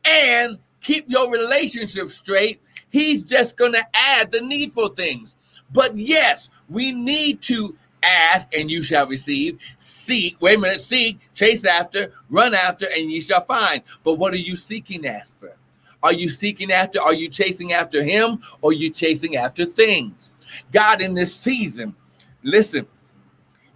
and 0.04 0.58
keep 0.80 1.06
your 1.08 1.30
relationship 1.32 2.08
straight. 2.08 2.60
He's 2.88 3.22
just 3.22 3.56
going 3.56 3.72
to 3.72 3.86
add 3.94 4.30
the 4.30 4.40
needful 4.40 4.88
things. 4.88 5.34
But 5.72 5.96
yes, 5.96 6.48
we 6.68 6.92
need 6.92 7.42
to 7.42 7.76
ask 8.02 8.54
and 8.56 8.70
you 8.70 8.82
shall 8.82 9.06
receive, 9.06 9.58
seek, 9.76 10.36
wait 10.40 10.58
a 10.58 10.60
minute, 10.60 10.80
seek, 10.80 11.18
chase 11.34 11.64
after, 11.64 12.12
run 12.30 12.54
after, 12.54 12.86
and 12.86 13.10
ye 13.10 13.20
shall 13.20 13.44
find. 13.44 13.82
But 14.04 14.14
what 14.14 14.32
are 14.32 14.38
you 14.38 14.56
seeking 14.56 15.06
after? 15.06 15.56
Are 16.02 16.12
you 16.12 16.28
seeking 16.28 16.70
after, 16.70 17.00
are 17.00 17.14
you 17.14 17.28
chasing 17.28 17.72
after 17.72 18.02
him, 18.02 18.40
or 18.60 18.72
you 18.72 18.90
chasing 18.90 19.36
after 19.36 19.64
things? 19.64 20.30
God, 20.72 21.00
in 21.00 21.14
this 21.14 21.34
season, 21.34 21.96
listen, 22.44 22.86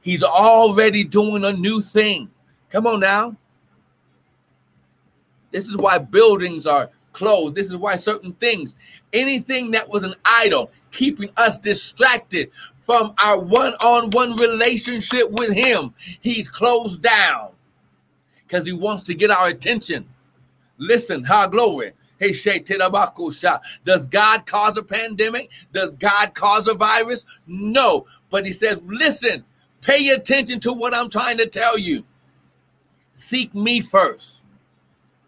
He's 0.00 0.23
already 0.23 1.04
doing 1.04 1.45
a 1.45 1.52
new 1.52 1.80
thing. 1.80 2.30
Come 2.71 2.87
on 2.87 3.00
now. 3.00 3.37
This 5.50 5.66
is 5.66 5.76
why 5.76 5.99
buildings 5.99 6.66
are 6.66 6.90
closed. 7.12 7.54
This 7.54 7.66
is 7.69 7.76
why 7.76 7.97
certain 7.97 8.33
things, 8.35 8.75
anything 9.12 9.73
that 9.73 9.88
was 9.88 10.04
an 10.04 10.14
idol, 10.25 10.71
keeping 10.90 11.30
us 11.37 11.59
distracted 11.59 12.50
from 12.83 13.14
our 13.23 13.40
one 13.40 13.75
on 13.75 14.11
one 14.11 14.37
relationship 14.37 15.26
with 15.30 15.52
Him, 15.52 15.92
He's 16.21 16.49
closed 16.49 17.02
down 17.02 17.50
because 18.47 18.66
He 18.66 18.73
wants 18.73 19.02
to 19.04 19.14
get 19.14 19.30
our 19.30 19.49
attention. 19.49 20.09
Listen, 20.78 21.25
how 21.25 21.47
glory. 21.47 21.92
Hey, 22.19 22.33
Shay 22.33 22.61
Tedabaku. 22.61 23.61
Does 23.85 24.07
God 24.07 24.47
cause 24.47 24.76
a 24.76 24.83
pandemic? 24.83 25.50
Does 25.73 25.90
God 25.97 26.35
cause 26.35 26.69
a 26.69 26.75
virus? 26.75 27.25
No. 27.47 28.07
But 28.30 28.45
he 28.47 28.52
says, 28.52 28.78
listen, 28.85 29.45
Pay 29.82 30.10
attention 30.10 30.60
to 30.60 30.72
what 30.72 30.94
I'm 30.94 31.10
trying 31.10 31.38
to 31.38 31.46
tell 31.46 31.78
you. 31.78 32.04
Seek 33.12 33.54
me 33.54 33.80
first. 33.80 34.42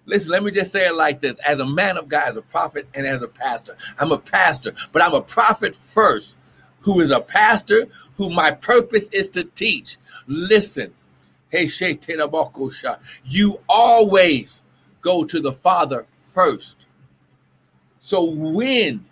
Listen, 0.06 0.32
let 0.32 0.42
me 0.44 0.50
just 0.50 0.72
say 0.72 0.86
it 0.86 0.94
like 0.94 1.20
this 1.20 1.36
as 1.46 1.60
a 1.60 1.66
man 1.66 1.96
of 1.96 2.08
God, 2.08 2.28
as 2.30 2.36
a 2.36 2.42
prophet, 2.42 2.88
and 2.94 3.06
as 3.06 3.22
a 3.22 3.28
pastor. 3.28 3.76
I'm 3.98 4.12
a 4.12 4.18
pastor, 4.18 4.74
but 4.92 5.02
I'm 5.02 5.14
a 5.14 5.22
prophet 5.22 5.76
first, 5.76 6.36
who 6.80 7.00
is 7.00 7.10
a 7.10 7.20
pastor, 7.20 7.86
who 8.16 8.30
my 8.30 8.50
purpose 8.50 9.08
is 9.12 9.28
to 9.30 9.44
teach. 9.44 9.98
Listen, 10.26 10.92
hey, 11.50 11.68
you 13.24 13.60
always 13.68 14.62
go 15.00 15.24
to 15.24 15.40
the 15.40 15.52
Father 15.52 16.06
first. 16.34 16.86
So 17.98 18.24
when 18.24 19.06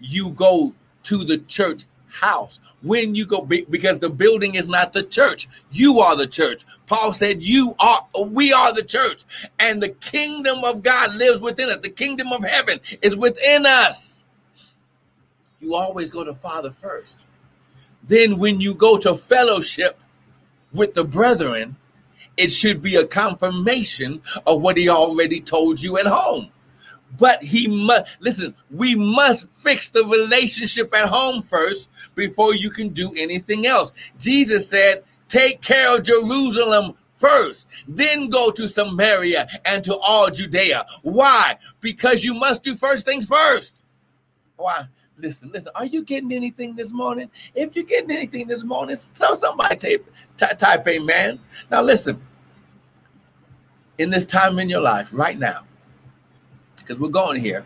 you 0.00 0.30
go 0.30 0.74
to 1.04 1.24
the 1.24 1.38
church 1.38 1.84
house 2.12 2.60
when 2.82 3.14
you 3.14 3.24
go 3.24 3.42
because 3.42 3.98
the 3.98 4.10
building 4.10 4.54
is 4.54 4.66
not 4.68 4.92
the 4.92 5.02
church. 5.02 5.48
You 5.70 5.98
are 6.00 6.16
the 6.16 6.26
church. 6.26 6.64
Paul 6.86 7.12
said 7.12 7.42
you 7.42 7.74
are 7.78 8.06
we 8.28 8.52
are 8.52 8.72
the 8.72 8.84
church 8.84 9.24
and 9.58 9.82
the 9.82 9.88
kingdom 9.88 10.62
of 10.64 10.82
god 10.82 11.14
lives 11.14 11.40
within 11.40 11.70
us. 11.70 11.78
The 11.78 11.90
kingdom 11.90 12.32
of 12.32 12.44
heaven 12.44 12.80
is 13.00 13.16
within 13.16 13.64
us. 13.66 14.24
You 15.60 15.74
always 15.74 16.10
go 16.10 16.24
to 16.24 16.34
father 16.34 16.70
first. 16.70 17.24
Then 18.06 18.38
when 18.38 18.60
you 18.60 18.74
go 18.74 18.98
to 18.98 19.14
fellowship 19.14 20.00
with 20.72 20.94
the 20.94 21.04
brethren 21.04 21.76
it 22.36 22.48
should 22.48 22.80
be 22.80 22.96
a 22.96 23.06
confirmation 23.06 24.22
of 24.46 24.62
what 24.62 24.76
he 24.76 24.88
already 24.88 25.40
told 25.40 25.80
you 25.80 25.98
at 25.98 26.06
home 26.06 26.50
but 27.18 27.42
he 27.42 27.68
must 27.68 28.16
listen, 28.20 28.54
we 28.70 28.94
must 28.94 29.46
fix 29.54 29.88
the 29.90 30.04
relationship 30.04 30.94
at 30.94 31.08
home 31.08 31.42
first 31.42 31.90
before 32.14 32.54
you 32.54 32.70
can 32.70 32.88
do 32.90 33.12
anything 33.16 33.66
else. 33.66 33.92
Jesus 34.18 34.68
said, 34.68 35.04
Take 35.28 35.62
care 35.62 35.96
of 35.96 36.02
Jerusalem 36.02 36.94
first, 37.14 37.66
then 37.88 38.28
go 38.28 38.50
to 38.50 38.68
Samaria 38.68 39.48
and 39.64 39.82
to 39.84 39.96
all 39.96 40.30
Judea. 40.30 40.84
Why? 41.02 41.56
Because 41.80 42.24
you 42.24 42.34
must 42.34 42.62
do 42.62 42.76
first 42.76 43.06
things 43.06 43.26
first. 43.26 43.80
Why? 44.56 44.86
Listen, 45.18 45.50
listen. 45.52 45.72
Are 45.74 45.86
you 45.86 46.02
getting 46.04 46.32
anything 46.32 46.74
this 46.74 46.92
morning? 46.92 47.30
If 47.54 47.76
you're 47.76 47.84
getting 47.84 48.10
anything 48.10 48.48
this 48.48 48.64
morning, 48.64 48.96
tell 49.14 49.36
somebody 49.36 49.76
type, 49.76 50.10
type, 50.36 50.58
type 50.58 50.88
amen. 50.88 51.38
Now, 51.70 51.82
listen. 51.82 52.20
In 53.98 54.10
this 54.10 54.26
time 54.26 54.58
in 54.58 54.68
your 54.68 54.80
life, 54.80 55.10
right 55.12 55.38
now, 55.38 55.60
because 56.82 57.00
we're 57.00 57.08
going 57.08 57.40
here, 57.40 57.64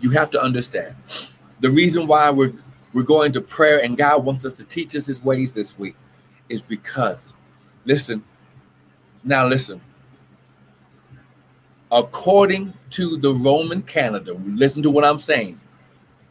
you 0.00 0.10
have 0.10 0.30
to 0.30 0.42
understand 0.42 0.96
the 1.60 1.70
reason 1.70 2.06
why 2.06 2.30
we're 2.30 2.52
we're 2.92 3.02
going 3.02 3.32
to 3.32 3.40
prayer 3.40 3.82
and 3.82 3.96
God 3.96 4.24
wants 4.24 4.44
us 4.44 4.56
to 4.58 4.64
teach 4.64 4.94
us 4.94 5.06
his 5.06 5.22
ways 5.24 5.52
this 5.52 5.78
week 5.78 5.96
is 6.48 6.62
because 6.62 7.32
listen, 7.84 8.22
now 9.24 9.48
listen. 9.48 9.80
According 11.90 12.74
to 12.90 13.16
the 13.16 13.32
Roman 13.32 13.82
calendar, 13.82 14.34
listen 14.34 14.82
to 14.82 14.90
what 14.90 15.04
I'm 15.04 15.18
saying. 15.18 15.60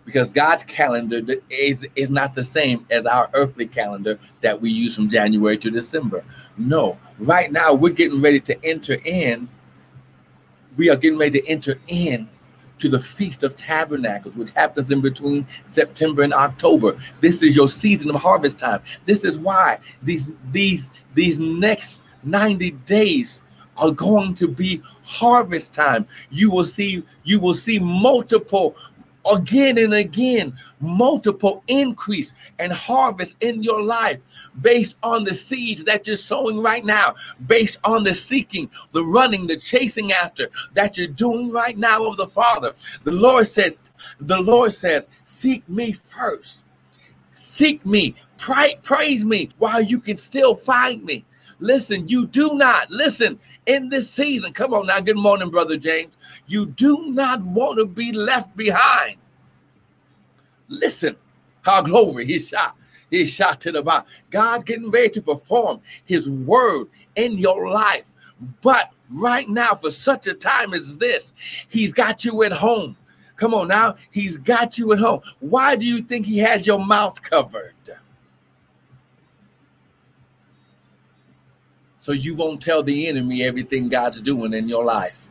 Because 0.05 0.29
God's 0.29 0.65
calendar 0.65 1.21
is, 1.49 1.87
is 1.95 2.09
not 2.09 2.35
the 2.35 2.43
same 2.43 2.85
as 2.91 3.05
our 3.05 3.29
earthly 3.33 3.65
calendar 3.65 4.19
that 4.41 4.59
we 4.59 4.69
use 4.69 4.95
from 4.95 5.09
January 5.09 5.57
to 5.57 5.71
December. 5.71 6.23
No, 6.57 6.97
right 7.17 7.51
now 7.51 7.73
we're 7.73 7.93
getting 7.93 8.21
ready 8.21 8.41
to 8.41 8.65
enter 8.65 8.97
in 9.05 9.49
we 10.77 10.89
are 10.89 10.95
getting 10.95 11.19
ready 11.19 11.41
to 11.41 11.49
enter 11.49 11.75
in 11.87 12.27
to 12.79 12.89
the 12.89 12.99
Feast 12.99 13.43
of 13.43 13.55
Tabernacles, 13.55 14.35
which 14.35 14.51
happens 14.51 14.91
in 14.91 15.01
between 15.01 15.47
September 15.65 16.23
and 16.23 16.33
October. 16.33 16.97
This 17.21 17.41
is 17.41 17.55
your 17.55 17.67
season 17.69 18.09
of 18.09 18.21
harvest 18.21 18.59
time. 18.59 18.81
This 19.05 19.23
is 19.23 19.39
why 19.39 19.79
these 20.01 20.29
these 20.51 20.91
these 21.13 21.39
next 21.39 22.03
90 22.23 22.71
days 22.85 23.41
are 23.77 23.91
going 23.91 24.35
to 24.35 24.47
be 24.47 24.81
harvest 25.03 25.73
time. 25.73 26.05
You 26.29 26.51
will 26.51 26.65
see 26.65 27.03
you 27.23 27.39
will 27.39 27.53
see 27.53 27.79
multiple 27.79 28.75
again 29.31 29.77
and 29.77 29.93
again 29.93 30.53
multiple 30.79 31.63
increase 31.67 32.33
and 32.59 32.73
harvest 32.73 33.35
in 33.41 33.63
your 33.63 33.81
life 33.81 34.19
based 34.61 34.95
on 35.03 35.23
the 35.23 35.33
seeds 35.33 35.83
that 35.85 36.07
you're 36.07 36.17
sowing 36.17 36.59
right 36.59 36.85
now, 36.85 37.15
based 37.47 37.79
on 37.85 38.03
the 38.03 38.13
seeking, 38.13 38.69
the 38.91 39.03
running, 39.03 39.47
the 39.47 39.57
chasing 39.57 40.11
after 40.11 40.49
that 40.73 40.97
you're 40.97 41.07
doing 41.07 41.51
right 41.51 41.77
now 41.77 42.05
of 42.07 42.17
the 42.17 42.27
Father. 42.27 42.73
The 43.03 43.11
Lord 43.11 43.47
says, 43.47 43.79
the 44.19 44.41
Lord 44.41 44.73
says, 44.73 45.07
seek 45.25 45.67
me 45.69 45.93
first. 45.93 46.61
Seek 47.33 47.85
me, 47.85 48.15
pray, 48.37 48.77
praise 48.83 49.25
me 49.25 49.49
while 49.57 49.81
you 49.81 49.99
can 49.99 50.17
still 50.17 50.55
find 50.55 51.03
me. 51.03 51.25
Listen, 51.63 52.09
you 52.09 52.27
do 52.27 52.55
not 52.55 52.91
listen 52.91 53.39
in 53.67 53.87
this 53.87 54.09
season. 54.09 54.51
Come 54.51 54.73
on 54.73 54.87
now. 54.87 54.99
Good 54.99 55.15
morning, 55.15 55.49
Brother 55.49 55.77
James. 55.77 56.13
You 56.45 56.65
do 56.65 57.05
not 57.07 57.41
want 57.41 57.79
to 57.79 57.85
be 57.85 58.11
left 58.11 58.53
behind. 58.57 59.15
Listen, 60.67 61.15
how 61.61 61.81
glory, 61.81 62.25
he 62.25 62.37
shot. 62.37 62.75
He 63.09 63.25
shot 63.25 63.61
to 63.61 63.71
the 63.71 63.81
bottom. 63.81 64.09
God's 64.29 64.65
getting 64.65 64.91
ready 64.91 65.07
to 65.11 65.21
perform 65.21 65.79
his 66.03 66.29
word 66.29 66.87
in 67.15 67.37
your 67.37 67.69
life. 67.69 68.03
But 68.61 68.91
right 69.09 69.47
now, 69.47 69.75
for 69.75 69.89
such 69.89 70.27
a 70.27 70.33
time 70.33 70.73
as 70.73 70.97
this, 70.97 71.31
he's 71.69 71.93
got 71.93 72.25
you 72.25 72.43
at 72.43 72.51
home. 72.51 72.97
Come 73.37 73.53
on 73.53 73.69
now, 73.69 73.95
he's 74.11 74.35
got 74.35 74.77
you 74.77 74.91
at 74.91 74.99
home. 74.99 75.21
Why 75.39 75.77
do 75.77 75.85
you 75.85 76.01
think 76.01 76.25
he 76.25 76.39
has 76.39 76.67
your 76.67 76.85
mouth 76.85 77.21
covered? 77.21 77.73
So 82.03 82.11
you 82.11 82.35
won't 82.35 82.61
tell 82.61 82.83
the 82.83 83.07
enemy 83.07 83.43
everything 83.43 83.87
God's 83.87 84.19
doing 84.19 84.51
in 84.51 84.67
your 84.67 84.83
life. 84.83 85.25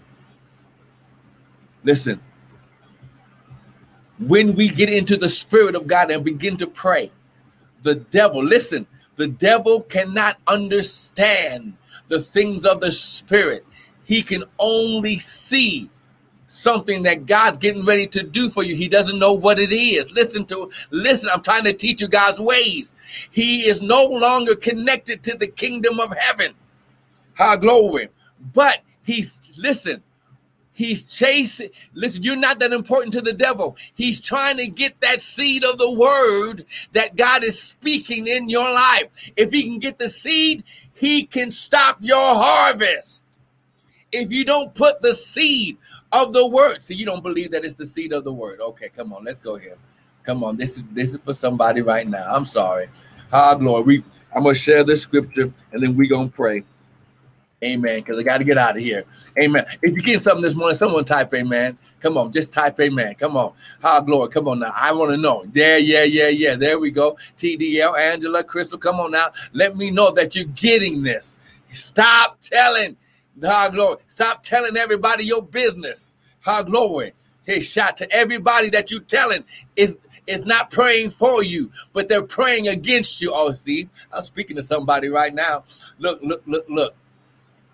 Listen, 1.85 2.19
when 4.19 4.55
we 4.55 4.71
get 4.71 4.89
into 4.89 5.19
the 5.19 5.29
spirit 5.29 5.77
of 5.77 5.87
God 5.87 6.11
and 6.11 6.25
begin 6.25 6.57
to 6.57 6.67
pray, 6.67 7.11
the 7.83 7.97
devil, 7.97 8.43
listen, 8.43 8.87
the 9.17 9.27
devil 9.27 9.83
cannot 9.83 10.39
understand 10.47 11.75
the 12.09 12.23
things 12.23 12.65
of 12.65 12.81
the 12.81 12.91
spirit. 12.91 13.67
He 14.05 14.23
can 14.23 14.45
only 14.59 15.19
see 15.19 15.91
something 16.47 17.03
that 17.03 17.27
God's 17.27 17.59
getting 17.59 17.85
ready 17.85 18.07
to 18.07 18.23
do 18.23 18.49
for 18.49 18.63
you. 18.63 18.77
He 18.77 18.89
doesn't 18.89 19.19
know 19.19 19.35
what 19.35 19.59
it 19.59 19.73
is. 19.73 20.11
Listen 20.13 20.47
to 20.47 20.71
listen, 20.91 21.29
I'm 21.35 21.43
trying 21.43 21.65
to 21.65 21.75
teach 21.75 22.01
you 22.01 22.09
God's 22.09 22.41
ways. 22.41 22.95
He 23.31 23.69
is 23.69 23.83
no 23.83 24.07
longer 24.07 24.55
connected 24.55 25.23
to 25.25 25.37
the 25.37 25.49
kingdom 25.49 26.01
of 26.01 26.17
heaven. 26.17 26.55
High 27.37 27.57
glory. 27.57 28.09
But 28.53 28.81
he's, 29.03 29.41
listen, 29.57 30.03
he's 30.73 31.05
chasing. 31.05 31.71
Listen, 31.95 32.23
you're 32.23 32.37
not 32.37 32.59
that 32.59 32.73
important 32.73 33.13
to 33.15 33.21
the 33.21 33.33
devil. 33.33 33.77
He's 33.95 34.21
trying 34.21 34.57
to 34.59 34.67
get 34.67 35.01
that 35.01 35.23
seed 35.23 35.65
of 35.65 35.79
the 35.79 35.93
word 35.93 36.67
that 36.93 37.17
God 37.17 37.45
is 37.45 37.61
speaking 37.61 38.27
in 38.27 38.49
your 38.49 38.73
life. 38.73 39.07
If 39.37 39.53
he 39.53 39.63
can 39.63 39.79
get 39.79 39.99
the 39.99 40.09
seed, 40.09 40.65
he 40.95 41.25
can 41.25 41.51
stop 41.51 41.99
your 42.01 42.35
harvest. 42.35 43.25
If 44.13 44.31
you 44.31 44.45
don't 44.45 44.75
put 44.75 45.01
the 45.01 45.15
seed 45.15 45.79
of 46.13 46.35
the 46.35 46.47
word, 46.47 46.85
so 46.85 46.93
you 46.93 47.07
don't 47.07 47.23
believe 47.23 47.51
that 47.53 47.65
it's 47.65 47.75
the 47.75 47.87
seed 47.87 48.13
of 48.13 48.25
the 48.25 48.33
word. 48.33 48.61
Okay, 48.61 48.91
come 48.91 49.13
on, 49.13 49.25
let's 49.25 49.41
go 49.41 49.57
here. 49.57 49.77
Come 50.23 50.45
on, 50.45 50.57
this 50.57 50.77
is 50.77 50.85
this 50.93 51.15
is 51.15 51.21
for 51.25 51.35
somebody 51.35 51.81
right 51.81 52.07
now. 52.07 52.27
I'm 52.31 52.45
sorry. 52.45 52.89
High 53.31 53.55
glory. 53.57 53.83
We, 53.83 54.05
I'm 54.35 54.45
gonna 54.45 54.55
share 54.55 54.85
the 54.85 54.97
scripture 54.97 55.53
and 55.73 55.83
then 55.83 55.97
we're 55.97 56.09
gonna 56.11 56.29
pray. 56.29 56.63
Amen. 57.65 58.01
Because 58.01 58.19
I 58.19 58.23
got 58.23 58.39
to 58.39 58.45
get 58.45 58.59
out 58.59 58.77
of 58.77 58.83
here. 58.83 59.05
Amen. 59.41 59.65
If 59.83 59.97
you 59.97 60.03
get 60.03 60.23
something 60.23 60.43
this 60.43 60.55
morning, 60.55 60.77
someone 60.77 61.05
type 61.05 61.33
amen. 61.35 61.79
Come 62.01 62.19
on, 62.19 62.33
just 62.33 62.53
type 62.53 62.79
amen. 62.81 63.15
Come 63.17 63.37
on. 63.37 63.53
How 63.83 64.01
glory. 64.01 64.29
Come 64.31 64.49
on 64.49 64.61
now. 64.61 64.73
I 64.75 64.93
want 64.93 65.11
to 65.13 65.17
know. 65.17 65.45
Yeah, 65.55 65.77
yeah, 65.77 66.05
yeah, 66.05 66.29
yeah. 66.29 66.57
There 66.57 66.79
we 66.79 66.91
go. 66.91 67.17
TDL, 67.39 67.99
Angela, 67.99 68.45
Crystal, 68.45 68.79
come 68.79 69.01
on 69.01 69.13
now. 69.13 69.29
Let 69.53 69.77
me 69.77 69.91
know 69.91 70.11
that 70.13 70.35
you're 70.35 70.45
getting 70.47 71.03
this. 71.03 71.37
Stop 71.73 72.41
telling. 72.41 72.97
How 73.43 73.71
glory. 73.71 73.97
Stop 74.09 74.43
telling 74.43 74.77
everybody 74.77 75.25
your 75.25 75.43
business. 75.43 76.17
How 76.41 76.63
glory. 76.63 77.13
Hey, 77.45 77.61
shout 77.61 77.97
to 77.99 78.13
everybody 78.13 78.71
that 78.71 78.91
you're 78.91 79.01
telling 79.01 79.45
is 79.77 79.97
is 80.27 80.47
not 80.47 80.71
praying 80.71 81.11
for 81.11 81.43
you, 81.43 81.71
but 81.93 82.09
they're 82.09 82.23
praying 82.23 82.69
against 82.69 83.21
you. 83.21 83.33
Oh, 83.35 83.53
see, 83.53 83.89
I'm 84.13 84.23
speaking 84.23 84.57
to 84.57 84.63
somebody 84.63 85.09
right 85.09 85.35
now. 85.35 85.65
Look, 85.99 86.21
look, 86.23 86.43
look, 86.47 86.65
look. 86.69 86.95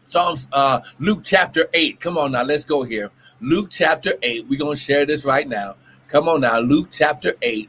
Psalms, 0.08 0.46
uh, 0.54 0.80
Luke 0.98 1.20
chapter 1.22 1.66
8. 1.74 2.00
Come 2.00 2.16
on 2.16 2.32
now, 2.32 2.42
let's 2.42 2.64
go 2.64 2.82
here. 2.82 3.10
Luke 3.42 3.68
chapter 3.70 4.14
8. 4.22 4.46
We're 4.48 4.58
going 4.58 4.74
to 4.74 4.80
share 4.82 5.04
this 5.04 5.26
right 5.26 5.46
now. 5.46 5.76
Come 6.08 6.30
on 6.30 6.40
now, 6.40 6.60
Luke 6.60 6.88
chapter 6.90 7.34
8. 7.42 7.68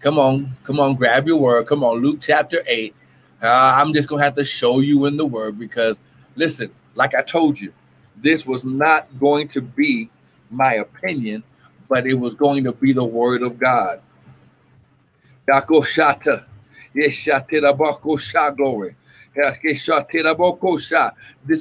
Come 0.00 0.18
on, 0.18 0.56
come 0.64 0.80
on, 0.80 0.96
grab 0.96 1.28
your 1.28 1.38
word. 1.38 1.66
Come 1.68 1.84
on, 1.84 1.98
Luke 2.02 2.18
chapter 2.20 2.58
8. 2.66 2.92
Uh, 3.40 3.74
I'm 3.76 3.94
just 3.94 4.08
going 4.08 4.18
to 4.18 4.24
have 4.24 4.34
to 4.34 4.44
show 4.44 4.80
you 4.80 5.04
in 5.06 5.16
the 5.16 5.24
word 5.24 5.60
because, 5.60 6.00
listen, 6.34 6.72
like 6.96 7.14
I 7.14 7.22
told 7.22 7.60
you, 7.60 7.72
this 8.16 8.44
was 8.44 8.64
not 8.64 9.06
going 9.20 9.46
to 9.48 9.62
be 9.62 10.10
my 10.50 10.74
opinion, 10.74 11.44
but 11.88 12.04
it 12.08 12.14
was 12.14 12.34
going 12.34 12.64
to 12.64 12.72
be 12.72 12.92
the 12.92 13.04
word 13.04 13.44
of 13.44 13.60
God. 13.60 14.02
Yakoshata. 15.48 16.46
Yes, 16.94 17.28
glory. 18.56 18.96
This 19.36 19.88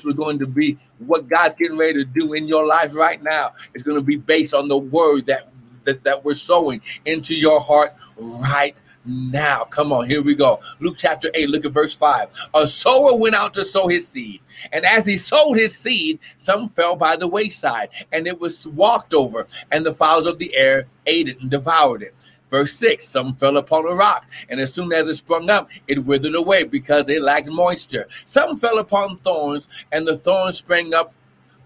was 0.03 0.13
going 0.13 0.39
to 0.39 0.47
be 0.47 0.77
what 0.99 1.27
God's 1.27 1.55
getting 1.55 1.77
ready 1.77 1.93
to 1.93 2.05
do 2.05 2.33
in 2.33 2.47
your 2.47 2.65
life 2.65 2.95
right 2.95 3.21
now. 3.21 3.53
It's 3.73 3.83
going 3.83 3.97
to 3.97 4.03
be 4.03 4.15
based 4.15 4.53
on 4.53 4.67
the 4.67 4.77
word 4.77 5.25
that, 5.27 5.49
that, 5.83 6.03
that 6.03 6.23
we're 6.23 6.35
sowing 6.35 6.81
into 7.05 7.35
your 7.35 7.59
heart 7.59 7.93
right 8.17 8.81
now. 9.05 9.63
Come 9.65 9.91
on, 9.91 10.07
here 10.07 10.21
we 10.21 10.35
go. 10.35 10.59
Luke 10.79 10.95
chapter 10.97 11.29
8, 11.33 11.49
look 11.49 11.65
at 11.65 11.71
verse 11.71 11.95
5. 11.95 12.49
A 12.55 12.67
sower 12.67 13.19
went 13.19 13.35
out 13.35 13.53
to 13.55 13.65
sow 13.65 13.87
his 13.87 14.07
seed. 14.07 14.41
And 14.71 14.85
as 14.85 15.05
he 15.05 15.17
sowed 15.17 15.55
his 15.55 15.77
seed, 15.77 16.19
some 16.37 16.69
fell 16.69 16.95
by 16.95 17.17
the 17.17 17.27
wayside, 17.27 17.89
and 18.11 18.25
it 18.25 18.39
was 18.39 18.67
walked 18.69 19.13
over, 19.13 19.47
and 19.71 19.85
the 19.85 19.93
fowls 19.93 20.25
of 20.25 20.39
the 20.39 20.55
air 20.55 20.87
ate 21.05 21.27
it 21.27 21.41
and 21.41 21.51
devoured 21.51 22.03
it. 22.03 22.15
Verse 22.55 22.71
6 22.75 23.05
Some 23.05 23.35
fell 23.35 23.57
upon 23.57 23.85
a 23.85 23.93
rock, 23.93 24.25
and 24.47 24.61
as 24.61 24.73
soon 24.73 24.93
as 24.93 25.09
it 25.09 25.15
sprung 25.15 25.49
up, 25.49 25.69
it 25.89 26.05
withered 26.05 26.35
away 26.35 26.63
because 26.63 27.09
it 27.09 27.21
lacked 27.21 27.47
moisture. 27.47 28.07
Some 28.23 28.57
fell 28.59 28.79
upon 28.79 29.17
thorns, 29.17 29.67
and 29.91 30.07
the 30.07 30.15
thorns 30.15 30.59
sprang 30.59 30.93
up 30.93 31.13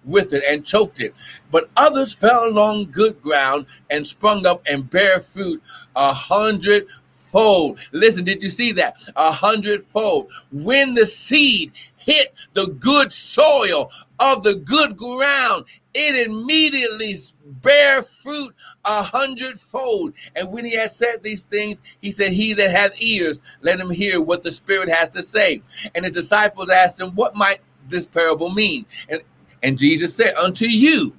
with 0.04 0.34
it 0.34 0.44
and 0.50 0.66
choked 0.66 1.00
it. 1.00 1.14
But 1.52 1.70
others 1.78 2.16
fell 2.16 2.50
along 2.50 2.90
good 2.90 3.22
ground 3.22 3.68
and 3.92 4.08
sprung 4.08 4.48
up 4.48 4.64
and 4.66 4.90
bare 4.90 5.20
fruit 5.20 5.62
a 5.96 6.12
hundred 6.12 6.88
fold. 7.30 7.80
Listen, 7.92 8.24
did 8.24 8.44
you 8.44 8.50
see 8.50 8.72
that? 8.74 8.96
A 9.16 9.32
hundredfold. 9.32 10.32
When 10.52 10.94
the 10.94 11.06
seed 11.06 11.72
hit 11.98 12.34
the 12.54 12.68
good 12.68 13.14
soil 13.14 13.92
of 14.20 14.44
the 14.44 14.56
good 14.56 14.98
ground, 14.98 15.66
it 15.94 16.28
immediately 16.28 17.16
bear 17.62 18.04
fruit 18.04 18.54
a 18.86 19.02
hundredfold. 19.02 20.14
And 20.36 20.52
when 20.52 20.66
he 20.66 20.76
had 20.76 20.92
said 20.92 21.24
these 21.24 21.44
things, 21.44 21.82
he 22.02 22.12
said, 22.12 22.32
He 22.32 22.54
that 22.54 22.72
hath 22.72 22.94
ears, 22.98 23.42
let 23.62 23.80
him 23.80 23.90
hear 23.90 24.22
what 24.22 24.44
the 24.44 24.52
Spirit 24.52 24.90
has 24.90 25.10
to 25.10 25.24
say. 25.24 25.62
And 25.96 26.06
his 26.06 26.14
disciples 26.14 26.70
asked 26.70 27.00
him, 27.00 27.12
What 27.16 27.36
might 27.36 27.60
this 27.90 28.06
parable 28.06 28.52
mean? 28.52 28.86
And, 29.10 29.22
and 29.64 29.78
Jesus 29.78 30.16
said, 30.16 30.36
Unto 30.36 30.66
you, 30.66 31.14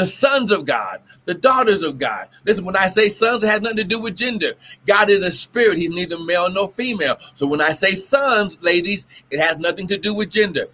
the 0.00 0.06
sons 0.06 0.50
of 0.50 0.64
God, 0.64 1.02
the 1.26 1.34
daughters 1.34 1.82
of 1.82 1.98
God. 1.98 2.28
Listen, 2.46 2.64
when 2.64 2.74
I 2.74 2.88
say 2.88 3.10
sons, 3.10 3.44
it 3.44 3.48
has 3.48 3.60
nothing 3.60 3.76
to 3.76 3.84
do 3.84 4.00
with 4.00 4.16
gender. 4.16 4.54
God 4.86 5.10
is 5.10 5.22
a 5.22 5.30
spirit, 5.30 5.76
He's 5.76 5.90
neither 5.90 6.18
male 6.18 6.48
nor 6.48 6.70
female. 6.70 7.18
So 7.34 7.46
when 7.46 7.60
I 7.60 7.72
say 7.72 7.94
sons, 7.94 8.56
ladies, 8.62 9.06
it 9.30 9.38
has 9.40 9.58
nothing 9.58 9.86
to 9.88 9.98
do 9.98 10.14
with 10.14 10.30
gender. 10.30 10.68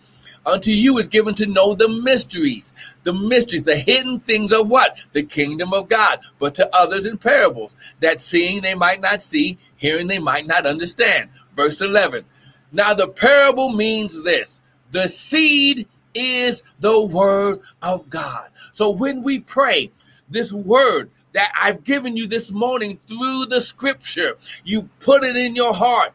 Unto 0.46 0.70
you 0.70 0.98
is 0.98 1.08
given 1.08 1.34
to 1.34 1.46
know 1.46 1.74
the 1.74 1.88
mysteries, 1.88 2.72
the 3.02 3.12
mysteries, 3.12 3.64
the 3.64 3.74
hidden 3.74 4.20
things 4.20 4.52
of 4.52 4.68
what? 4.68 4.96
The 5.12 5.24
kingdom 5.24 5.74
of 5.74 5.88
God, 5.88 6.20
but 6.38 6.54
to 6.54 6.70
others 6.72 7.04
in 7.04 7.18
parables, 7.18 7.74
that 7.98 8.20
seeing 8.20 8.60
they 8.60 8.76
might 8.76 9.00
not 9.00 9.22
see, 9.22 9.58
hearing 9.74 10.06
they 10.06 10.20
might 10.20 10.46
not 10.46 10.66
understand. 10.66 11.30
Verse 11.56 11.80
11. 11.80 12.24
Now 12.70 12.94
the 12.94 13.08
parable 13.08 13.70
means 13.70 14.22
this 14.22 14.60
the 14.92 15.08
seed 15.08 15.88
is 16.16 16.62
the 16.80 17.04
word 17.04 17.60
of 17.82 18.08
God. 18.10 18.48
So 18.72 18.90
when 18.90 19.22
we 19.22 19.40
pray, 19.40 19.90
this 20.28 20.52
word 20.52 21.10
that 21.32 21.52
I've 21.60 21.84
given 21.84 22.16
you 22.16 22.26
this 22.26 22.50
morning 22.50 22.98
through 23.06 23.46
the 23.46 23.60
scripture, 23.60 24.36
you 24.64 24.88
put 25.00 25.22
it 25.22 25.36
in 25.36 25.54
your 25.54 25.74
heart. 25.74 26.12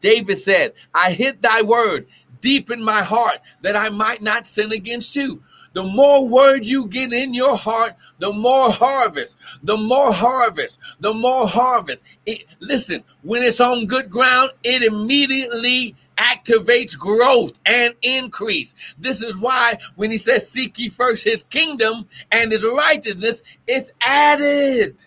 David 0.00 0.36
said, 0.36 0.74
I 0.94 1.12
hid 1.12 1.42
thy 1.42 1.62
word 1.62 2.06
deep 2.40 2.70
in 2.70 2.82
my 2.82 3.02
heart 3.02 3.38
that 3.62 3.76
I 3.76 3.90
might 3.90 4.22
not 4.22 4.46
sin 4.46 4.72
against 4.72 5.14
you. 5.14 5.42
The 5.72 5.84
more 5.84 6.28
word 6.28 6.66
you 6.66 6.86
get 6.86 7.12
in 7.12 7.32
your 7.32 7.56
heart, 7.56 7.94
the 8.18 8.32
more 8.32 8.70
harvest, 8.70 9.36
the 9.62 9.76
more 9.76 10.12
harvest, 10.12 10.80
the 10.98 11.14
more 11.14 11.46
harvest. 11.46 12.02
It, 12.26 12.56
listen, 12.58 13.04
when 13.22 13.42
it's 13.42 13.60
on 13.60 13.86
good 13.86 14.10
ground, 14.10 14.50
it 14.64 14.82
immediately 14.82 15.94
activates 16.20 16.96
growth 16.96 17.58
and 17.64 17.94
increase. 18.02 18.74
This 18.98 19.22
is 19.22 19.38
why 19.38 19.78
when 19.96 20.10
he 20.10 20.18
says, 20.18 20.48
Seek 20.48 20.78
ye 20.78 20.90
first 20.90 21.24
his 21.24 21.42
kingdom 21.44 22.06
and 22.30 22.52
his 22.52 22.62
righteousness, 22.62 23.42
it's 23.66 23.90
added. 24.02 25.04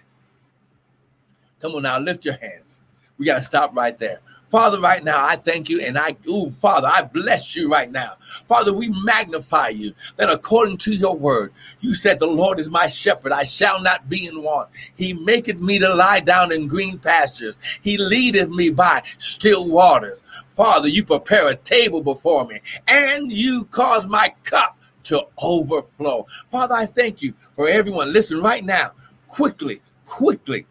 Come 1.59 1.75
on 1.75 1.83
now, 1.83 1.99
lift 1.99 2.25
your 2.25 2.37
hands. 2.37 2.79
We 3.17 3.25
got 3.25 3.35
to 3.35 3.41
stop 3.41 3.75
right 3.75 3.97
there. 3.97 4.19
Father, 4.53 4.79
right 4.79 5.03
now, 5.03 5.25
I 5.25 5.35
thank 5.35 5.67
you 5.67 5.81
and 5.81 5.97
I, 5.97 6.15
ooh, 6.27 6.53
Father, 6.61 6.87
I 6.87 7.01
bless 7.01 7.55
you 7.55 7.71
right 7.71 7.91
now. 7.91 8.17
Father, 8.47 8.71
we 8.71 8.89
magnify 9.03 9.69
you 9.69 9.93
that 10.17 10.29
according 10.29 10.77
to 10.77 10.93
your 10.93 11.15
word, 11.15 11.51
you 11.79 11.95
said, 11.95 12.19
The 12.19 12.27
Lord 12.27 12.59
is 12.59 12.69
my 12.69 12.85
shepherd, 12.85 13.31
I 13.31 13.45
shall 13.45 13.81
not 13.81 14.09
be 14.09 14.27
in 14.27 14.43
want. 14.43 14.69
He 14.95 15.13
maketh 15.13 15.59
me 15.59 15.79
to 15.79 15.95
lie 15.95 16.19
down 16.19 16.51
in 16.51 16.67
green 16.67 16.99
pastures, 16.99 17.57
He 17.81 17.97
leadeth 17.97 18.49
me 18.49 18.69
by 18.69 19.01
still 19.17 19.67
waters. 19.67 20.21
Father, 20.55 20.87
you 20.87 21.03
prepare 21.03 21.49
a 21.49 21.55
table 21.55 22.01
before 22.01 22.45
me 22.45 22.59
and 22.87 23.31
you 23.31 23.65
cause 23.65 24.07
my 24.07 24.33
cup 24.43 24.77
to 25.03 25.25
overflow. 25.41 26.25
Father, 26.51 26.75
I 26.75 26.85
thank 26.85 27.21
you 27.21 27.33
for 27.55 27.67
everyone. 27.67 28.13
Listen 28.13 28.41
right 28.41 28.63
now, 28.63 28.91
quickly, 29.27 29.81
quickly. 30.05 30.65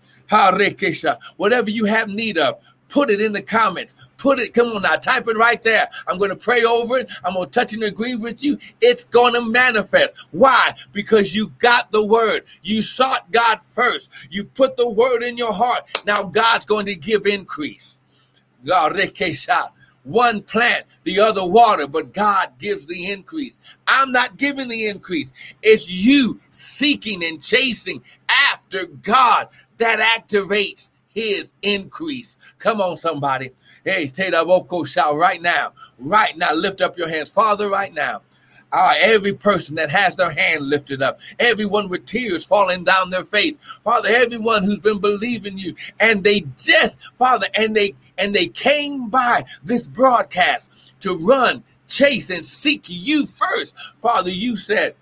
Whatever 1.37 1.71
you 1.71 1.85
have 1.85 2.09
need 2.09 2.39
of, 2.39 2.59
Put 2.93 3.09
it 3.09 3.23
in 3.23 3.33
the 3.33 3.41
comments. 3.41 3.95
Put 4.19 4.39
it, 4.39 4.53
come 4.53 4.69
on 4.69 4.83
now, 4.83 4.97
type 4.97 5.27
it 5.27 5.39
right 5.39 5.63
there. 5.63 5.89
I'm 6.07 6.19
going 6.19 6.29
to 6.29 6.37
pray 6.37 6.63
over 6.63 6.99
it. 6.99 7.11
I'm 7.25 7.33
going 7.33 7.49
to 7.49 7.51
touch 7.51 7.73
and 7.73 7.83
agree 7.85 8.17
with 8.17 8.45
you. 8.45 8.59
It's 8.83 9.05
going 9.05 9.33
to 9.33 9.41
manifest. 9.41 10.15
Why? 10.31 10.75
Because 10.93 11.35
you 11.35 11.55
got 11.59 11.91
the 11.91 12.05
word. 12.05 12.45
You 12.63 12.83
sought 12.83 13.33
God 13.33 13.61
first. 13.71 14.11
You 14.29 14.45
put 14.45 14.77
the 14.77 14.91
word 14.91 15.23
in 15.23 15.39
your 15.39 15.55
heart. 15.55 16.03
Now 16.07 16.23
God's 16.23 16.67
going 16.67 16.85
to 16.85 16.95
give 16.95 17.25
increase. 17.25 18.02
One 20.05 20.43
plant, 20.43 20.87
the 21.05 21.21
other 21.21 21.47
water, 21.47 21.87
but 21.87 22.13
God 22.13 22.59
gives 22.59 22.87
the 22.87 23.11
increase. 23.11 23.61
I'm 23.87 24.11
not 24.11 24.37
giving 24.37 24.69
the 24.69 24.87
increase. 24.89 25.33
It's 25.63 25.89
you 25.89 26.41
seeking 26.51 27.25
and 27.25 27.41
chasing 27.41 28.03
after 28.29 28.87
God 28.87 29.49
that 29.79 30.01
activates 30.01 30.91
his 31.15 31.53
increase. 31.63 32.37
Come 32.59 32.81
on, 32.81 32.97
somebody. 32.97 33.53
Hey, 33.85 34.07
Teda 34.07 34.45
Voko 34.45 34.87
shout 34.87 35.15
right 35.17 35.41
now. 35.41 35.73
Right 35.99 36.37
now. 36.37 36.53
Lift 36.55 36.81
up 36.81 36.99
your 36.99 37.09
hands. 37.09 37.31
Father, 37.31 37.69
right 37.69 37.93
now. 37.93 38.23
Uh, 38.73 38.95
every 39.01 39.33
person 39.35 39.75
that 39.75 39.91
has 39.91 40.17
their 40.17 40.31
hand 40.31 40.63
lifted 40.63 41.03
up, 41.03 41.21
everyone 41.39 41.89
with 41.89 42.07
tears 42.07 42.45
falling 42.45 42.85
down 42.85 43.11
their 43.11 43.25
face, 43.25 43.59
Father, 43.85 44.09
everyone 44.11 44.65
who's 44.65 44.79
been 44.79 44.99
believing 44.99 45.59
you, 45.59 45.75
and 46.01 46.25
they 46.25 46.45
just, 46.57 46.99
Father, 47.19 47.47
and 47.55 47.77
they 47.77 47.95
and 48.19 48.35
they 48.35 48.47
came 48.47 49.09
by 49.09 49.45
this 49.63 49.87
broadcast 49.87 50.71
to 51.01 51.19
run, 51.19 51.63
chase, 51.89 52.31
and 52.31 52.45
seek 52.45 52.85
you 52.89 53.27
first. 53.27 53.75
Father, 54.01 54.31
you 54.31 54.57
said 54.57 54.95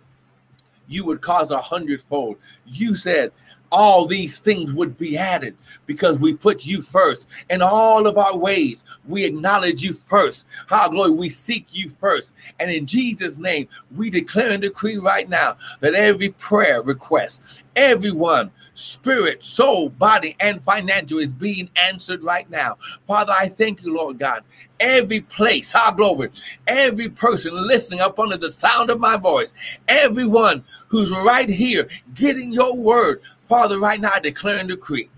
you 0.89 1.05
would 1.05 1.21
cause 1.21 1.51
a 1.51 1.61
hundredfold. 1.61 2.37
You 2.67 2.95
said 2.95 3.33
all 3.73 4.07
these 4.07 4.39
things 4.39 4.73
would 4.73 4.99
be 4.99 5.17
added 5.17 5.57
because 5.87 6.19
we 6.19 6.35
put 6.35 6.67
you 6.67 6.83
first 6.83 7.29
in 7.49 7.63
all 7.63 8.07
of 8.07 8.19
our 8.19 8.37
ways. 8.37 8.85
We 9.07 9.25
acknowledge 9.25 9.83
you 9.83 9.95
first. 9.95 10.47
How 10.67 10.89
glory, 10.89 11.11
we 11.11 11.29
seek 11.29 11.67
you 11.73 11.91
first. 12.01 12.33
And 12.59 12.71
in 12.71 12.87
Jesus' 12.87 13.39
name, 13.39 13.69
we 13.95 14.11
declare 14.11 14.51
and 14.51 14.63
decree 14.63 14.99
right 14.99 15.29
now 15.29 15.57
that 15.81 15.95
every 15.95 16.31
prayer 16.31 16.83
request, 16.83 17.65
everyone 17.77 18.51
spirit, 18.81 19.43
soul, 19.45 19.91
body, 19.91 20.37
and 20.41 20.63
financial 20.65 21.19
is 21.19 21.29
being 21.29 21.69
answered 21.77 22.23
right 22.23 22.49
now. 22.51 22.79
Father, 23.07 23.35
I 23.37 23.49
thank 23.49 23.83
you, 23.83 23.95
Lord 23.95 24.19
God. 24.19 24.43
Every 24.79 25.21
place, 25.21 25.71
how 25.71 25.93
glory, 25.93 26.31
every 26.67 27.11
person 27.11 27.53
listening 27.55 28.01
up 28.01 28.19
under 28.19 28.37
the 28.37 28.51
sound 28.51 28.91
of 28.91 28.99
my 28.99 29.17
voice, 29.17 29.53
everyone 29.89 30.65
who's 30.89 31.11
right 31.11 31.49
here 31.49 31.89
getting 32.15 32.53
your 32.53 32.77
word, 32.77 33.21
Father, 33.51 33.81
right 33.81 34.01
now 34.01 34.13
I 34.15 34.21
declare 34.21 34.61
and 34.61 34.69
decree 34.69 35.11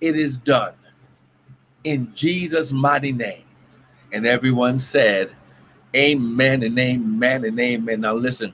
it 0.00 0.16
is 0.16 0.36
done 0.36 0.74
in 1.84 2.12
Jesus' 2.12 2.72
mighty 2.72 3.12
name. 3.12 3.44
And 4.12 4.26
everyone 4.26 4.80
said, 4.80 5.30
Amen 5.94 6.64
and 6.64 6.76
amen 6.76 7.44
and 7.44 7.58
amen. 7.60 8.00
Now, 8.00 8.14
listen, 8.14 8.52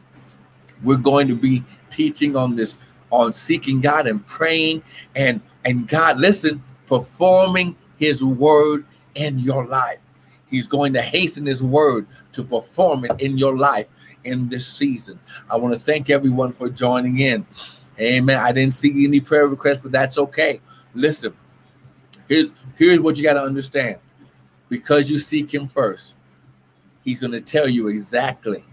we're 0.85 0.99
going 0.99 1.27
to 1.29 1.35
be 1.35 1.65
teaching 1.89 2.37
on 2.37 2.55
this, 2.55 2.77
on 3.11 3.33
seeking 3.33 3.81
God 3.81 4.07
and 4.07 4.25
praying 4.27 4.83
and 5.17 5.41
and 5.65 5.89
God, 5.89 6.21
listen, 6.21 6.63
performing 6.87 7.75
his 7.97 8.23
word 8.23 8.85
in 9.15 9.39
your 9.39 9.65
life. 9.65 10.01
He's 10.51 10.67
going 10.67 10.93
to 10.93 11.01
hasten 11.01 11.47
his 11.47 11.63
word 11.63 12.07
to 12.33 12.45
perform 12.45 13.07
it 13.07 13.19
in 13.21 13.39
your 13.39 13.57
life 13.57 13.89
in 14.25 14.51
this 14.51 14.67
season. 14.67 15.19
I 15.49 15.57
want 15.57 15.73
to 15.73 15.81
thank 15.81 16.11
everyone 16.11 16.53
for 16.53 16.69
joining 16.69 17.21
in. 17.21 17.47
Amen. 18.01 18.39
I 18.39 18.53
didn't 18.53 18.75
see 18.75 19.05
any 19.05 19.21
prayer 19.21 19.47
requests, 19.47 19.81
but 19.81 19.93
that's 19.93 20.19
okay. 20.19 20.61
Listen, 20.95 21.35
here's 22.29 22.53
here's 22.77 23.01
what 23.01 23.17
you 23.17 23.23
got 23.23 23.35
to 23.35 23.43
understand. 23.43 23.99
Because 24.69 25.11
you 25.11 25.19
seek 25.19 25.53
him 25.53 25.69
first, 25.69 26.15
he's 27.05 27.21
going 27.21 27.33
to 27.33 27.41
tell 27.43 27.69
you 27.69 27.89
exactly 27.89 28.65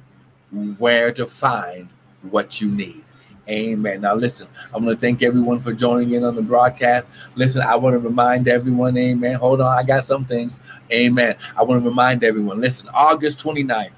where 0.78 1.12
to 1.12 1.26
find 1.26 1.90
what 2.22 2.62
you 2.62 2.70
need. 2.70 3.04
Amen. 3.50 4.02
Now, 4.02 4.14
listen, 4.14 4.48
I'm 4.74 4.84
going 4.84 4.96
to 4.96 5.02
thank 5.02 5.24
everyone 5.24 5.60
for 5.60 5.74
joining 5.74 6.14
in 6.14 6.24
on 6.24 6.36
the 6.36 6.42
broadcast. 6.42 7.08
Listen, 7.36 7.64
I 7.64 7.76
want 7.76 7.96
to 7.96 8.00
remind 8.00 8.48
everyone, 8.48 8.96
amen. 8.96 9.36
Hold 9.36 9.60
on, 9.60 9.76
I 9.76 9.82
got 9.82 10.04
some 10.04 10.24
things. 10.24 10.60
Amen. 10.92 11.36
I 11.58 11.64
want 11.64 11.82
to 11.82 11.90
remind 11.90 12.24
everyone, 12.24 12.62
listen, 12.62 12.90
August 12.94 13.40
29th 13.40 13.92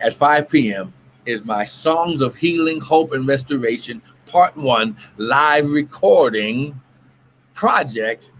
at 0.00 0.12
5 0.12 0.48
p.m. 0.48 0.92
is 1.24 1.44
my 1.44 1.64
Songs 1.64 2.20
of 2.20 2.34
Healing, 2.34 2.80
Hope, 2.80 3.12
and 3.12 3.28
Restoration 3.28 4.02
part 4.26 4.56
one 4.56 4.96
live 5.16 5.70
recording 5.70 6.80
project, 7.52 8.30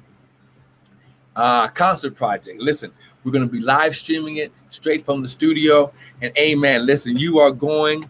uh, 1.36 1.68
concert 1.68 2.14
project. 2.14 2.60
Listen, 2.60 2.92
we're 3.22 3.32
going 3.32 3.46
to 3.46 3.50
be 3.50 3.60
live 3.60 3.96
streaming 3.96 4.36
it 4.36 4.52
straight 4.68 5.04
from 5.04 5.22
the 5.22 5.28
studio. 5.28 5.92
And 6.20 6.36
amen. 6.38 6.86
Listen, 6.86 7.16
you 7.16 7.38
are 7.38 7.50
going 7.50 8.08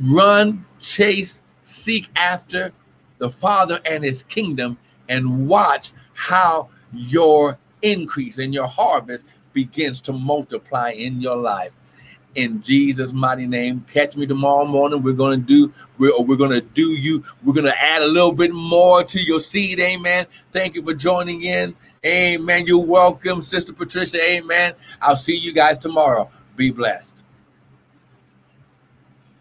run, 0.00 0.64
chase, 0.78 1.40
seek 1.62 2.08
after 2.16 2.72
the 3.18 3.30
Father 3.30 3.80
and 3.86 4.04
his 4.04 4.22
kingdom, 4.24 4.78
and 5.08 5.48
watch 5.48 5.92
how 6.14 6.68
your 6.92 7.58
increase 7.82 8.38
and 8.38 8.54
your 8.54 8.66
harvest 8.66 9.24
begins 9.52 10.00
to 10.02 10.12
multiply 10.12 10.90
in 10.90 11.20
your 11.20 11.36
life 11.36 11.72
in 12.36 12.60
Jesus' 12.62 13.12
mighty 13.12 13.46
name. 13.46 13.84
Catch 13.90 14.16
me 14.16 14.26
tomorrow 14.26 14.64
morning. 14.64 15.02
We're 15.02 15.14
gonna 15.14 15.38
do 15.38 15.72
we're 15.98 16.12
we're 16.22 16.36
gonna 16.36 16.60
do 16.60 16.92
you. 16.92 17.24
We're 17.42 17.54
gonna 17.54 17.74
add 17.78 18.02
a 18.02 18.06
little 18.06 18.32
bit 18.32 18.52
more 18.52 19.02
to 19.02 19.20
your 19.20 19.40
seed. 19.40 19.80
Amen. 19.80 20.26
Thank 20.52 20.74
you 20.74 20.82
for 20.82 20.94
joining 20.94 21.42
in. 21.42 21.74
Amen. 22.04 22.66
You're 22.66 22.86
welcome, 22.86 23.42
Sister 23.42 23.72
Patricia. 23.72 24.22
Amen. 24.22 24.74
I'll 25.00 25.16
see 25.16 25.36
you 25.36 25.52
guys 25.52 25.78
tomorrow. 25.78 26.30
Be 26.56 26.70
blessed. 26.70 27.15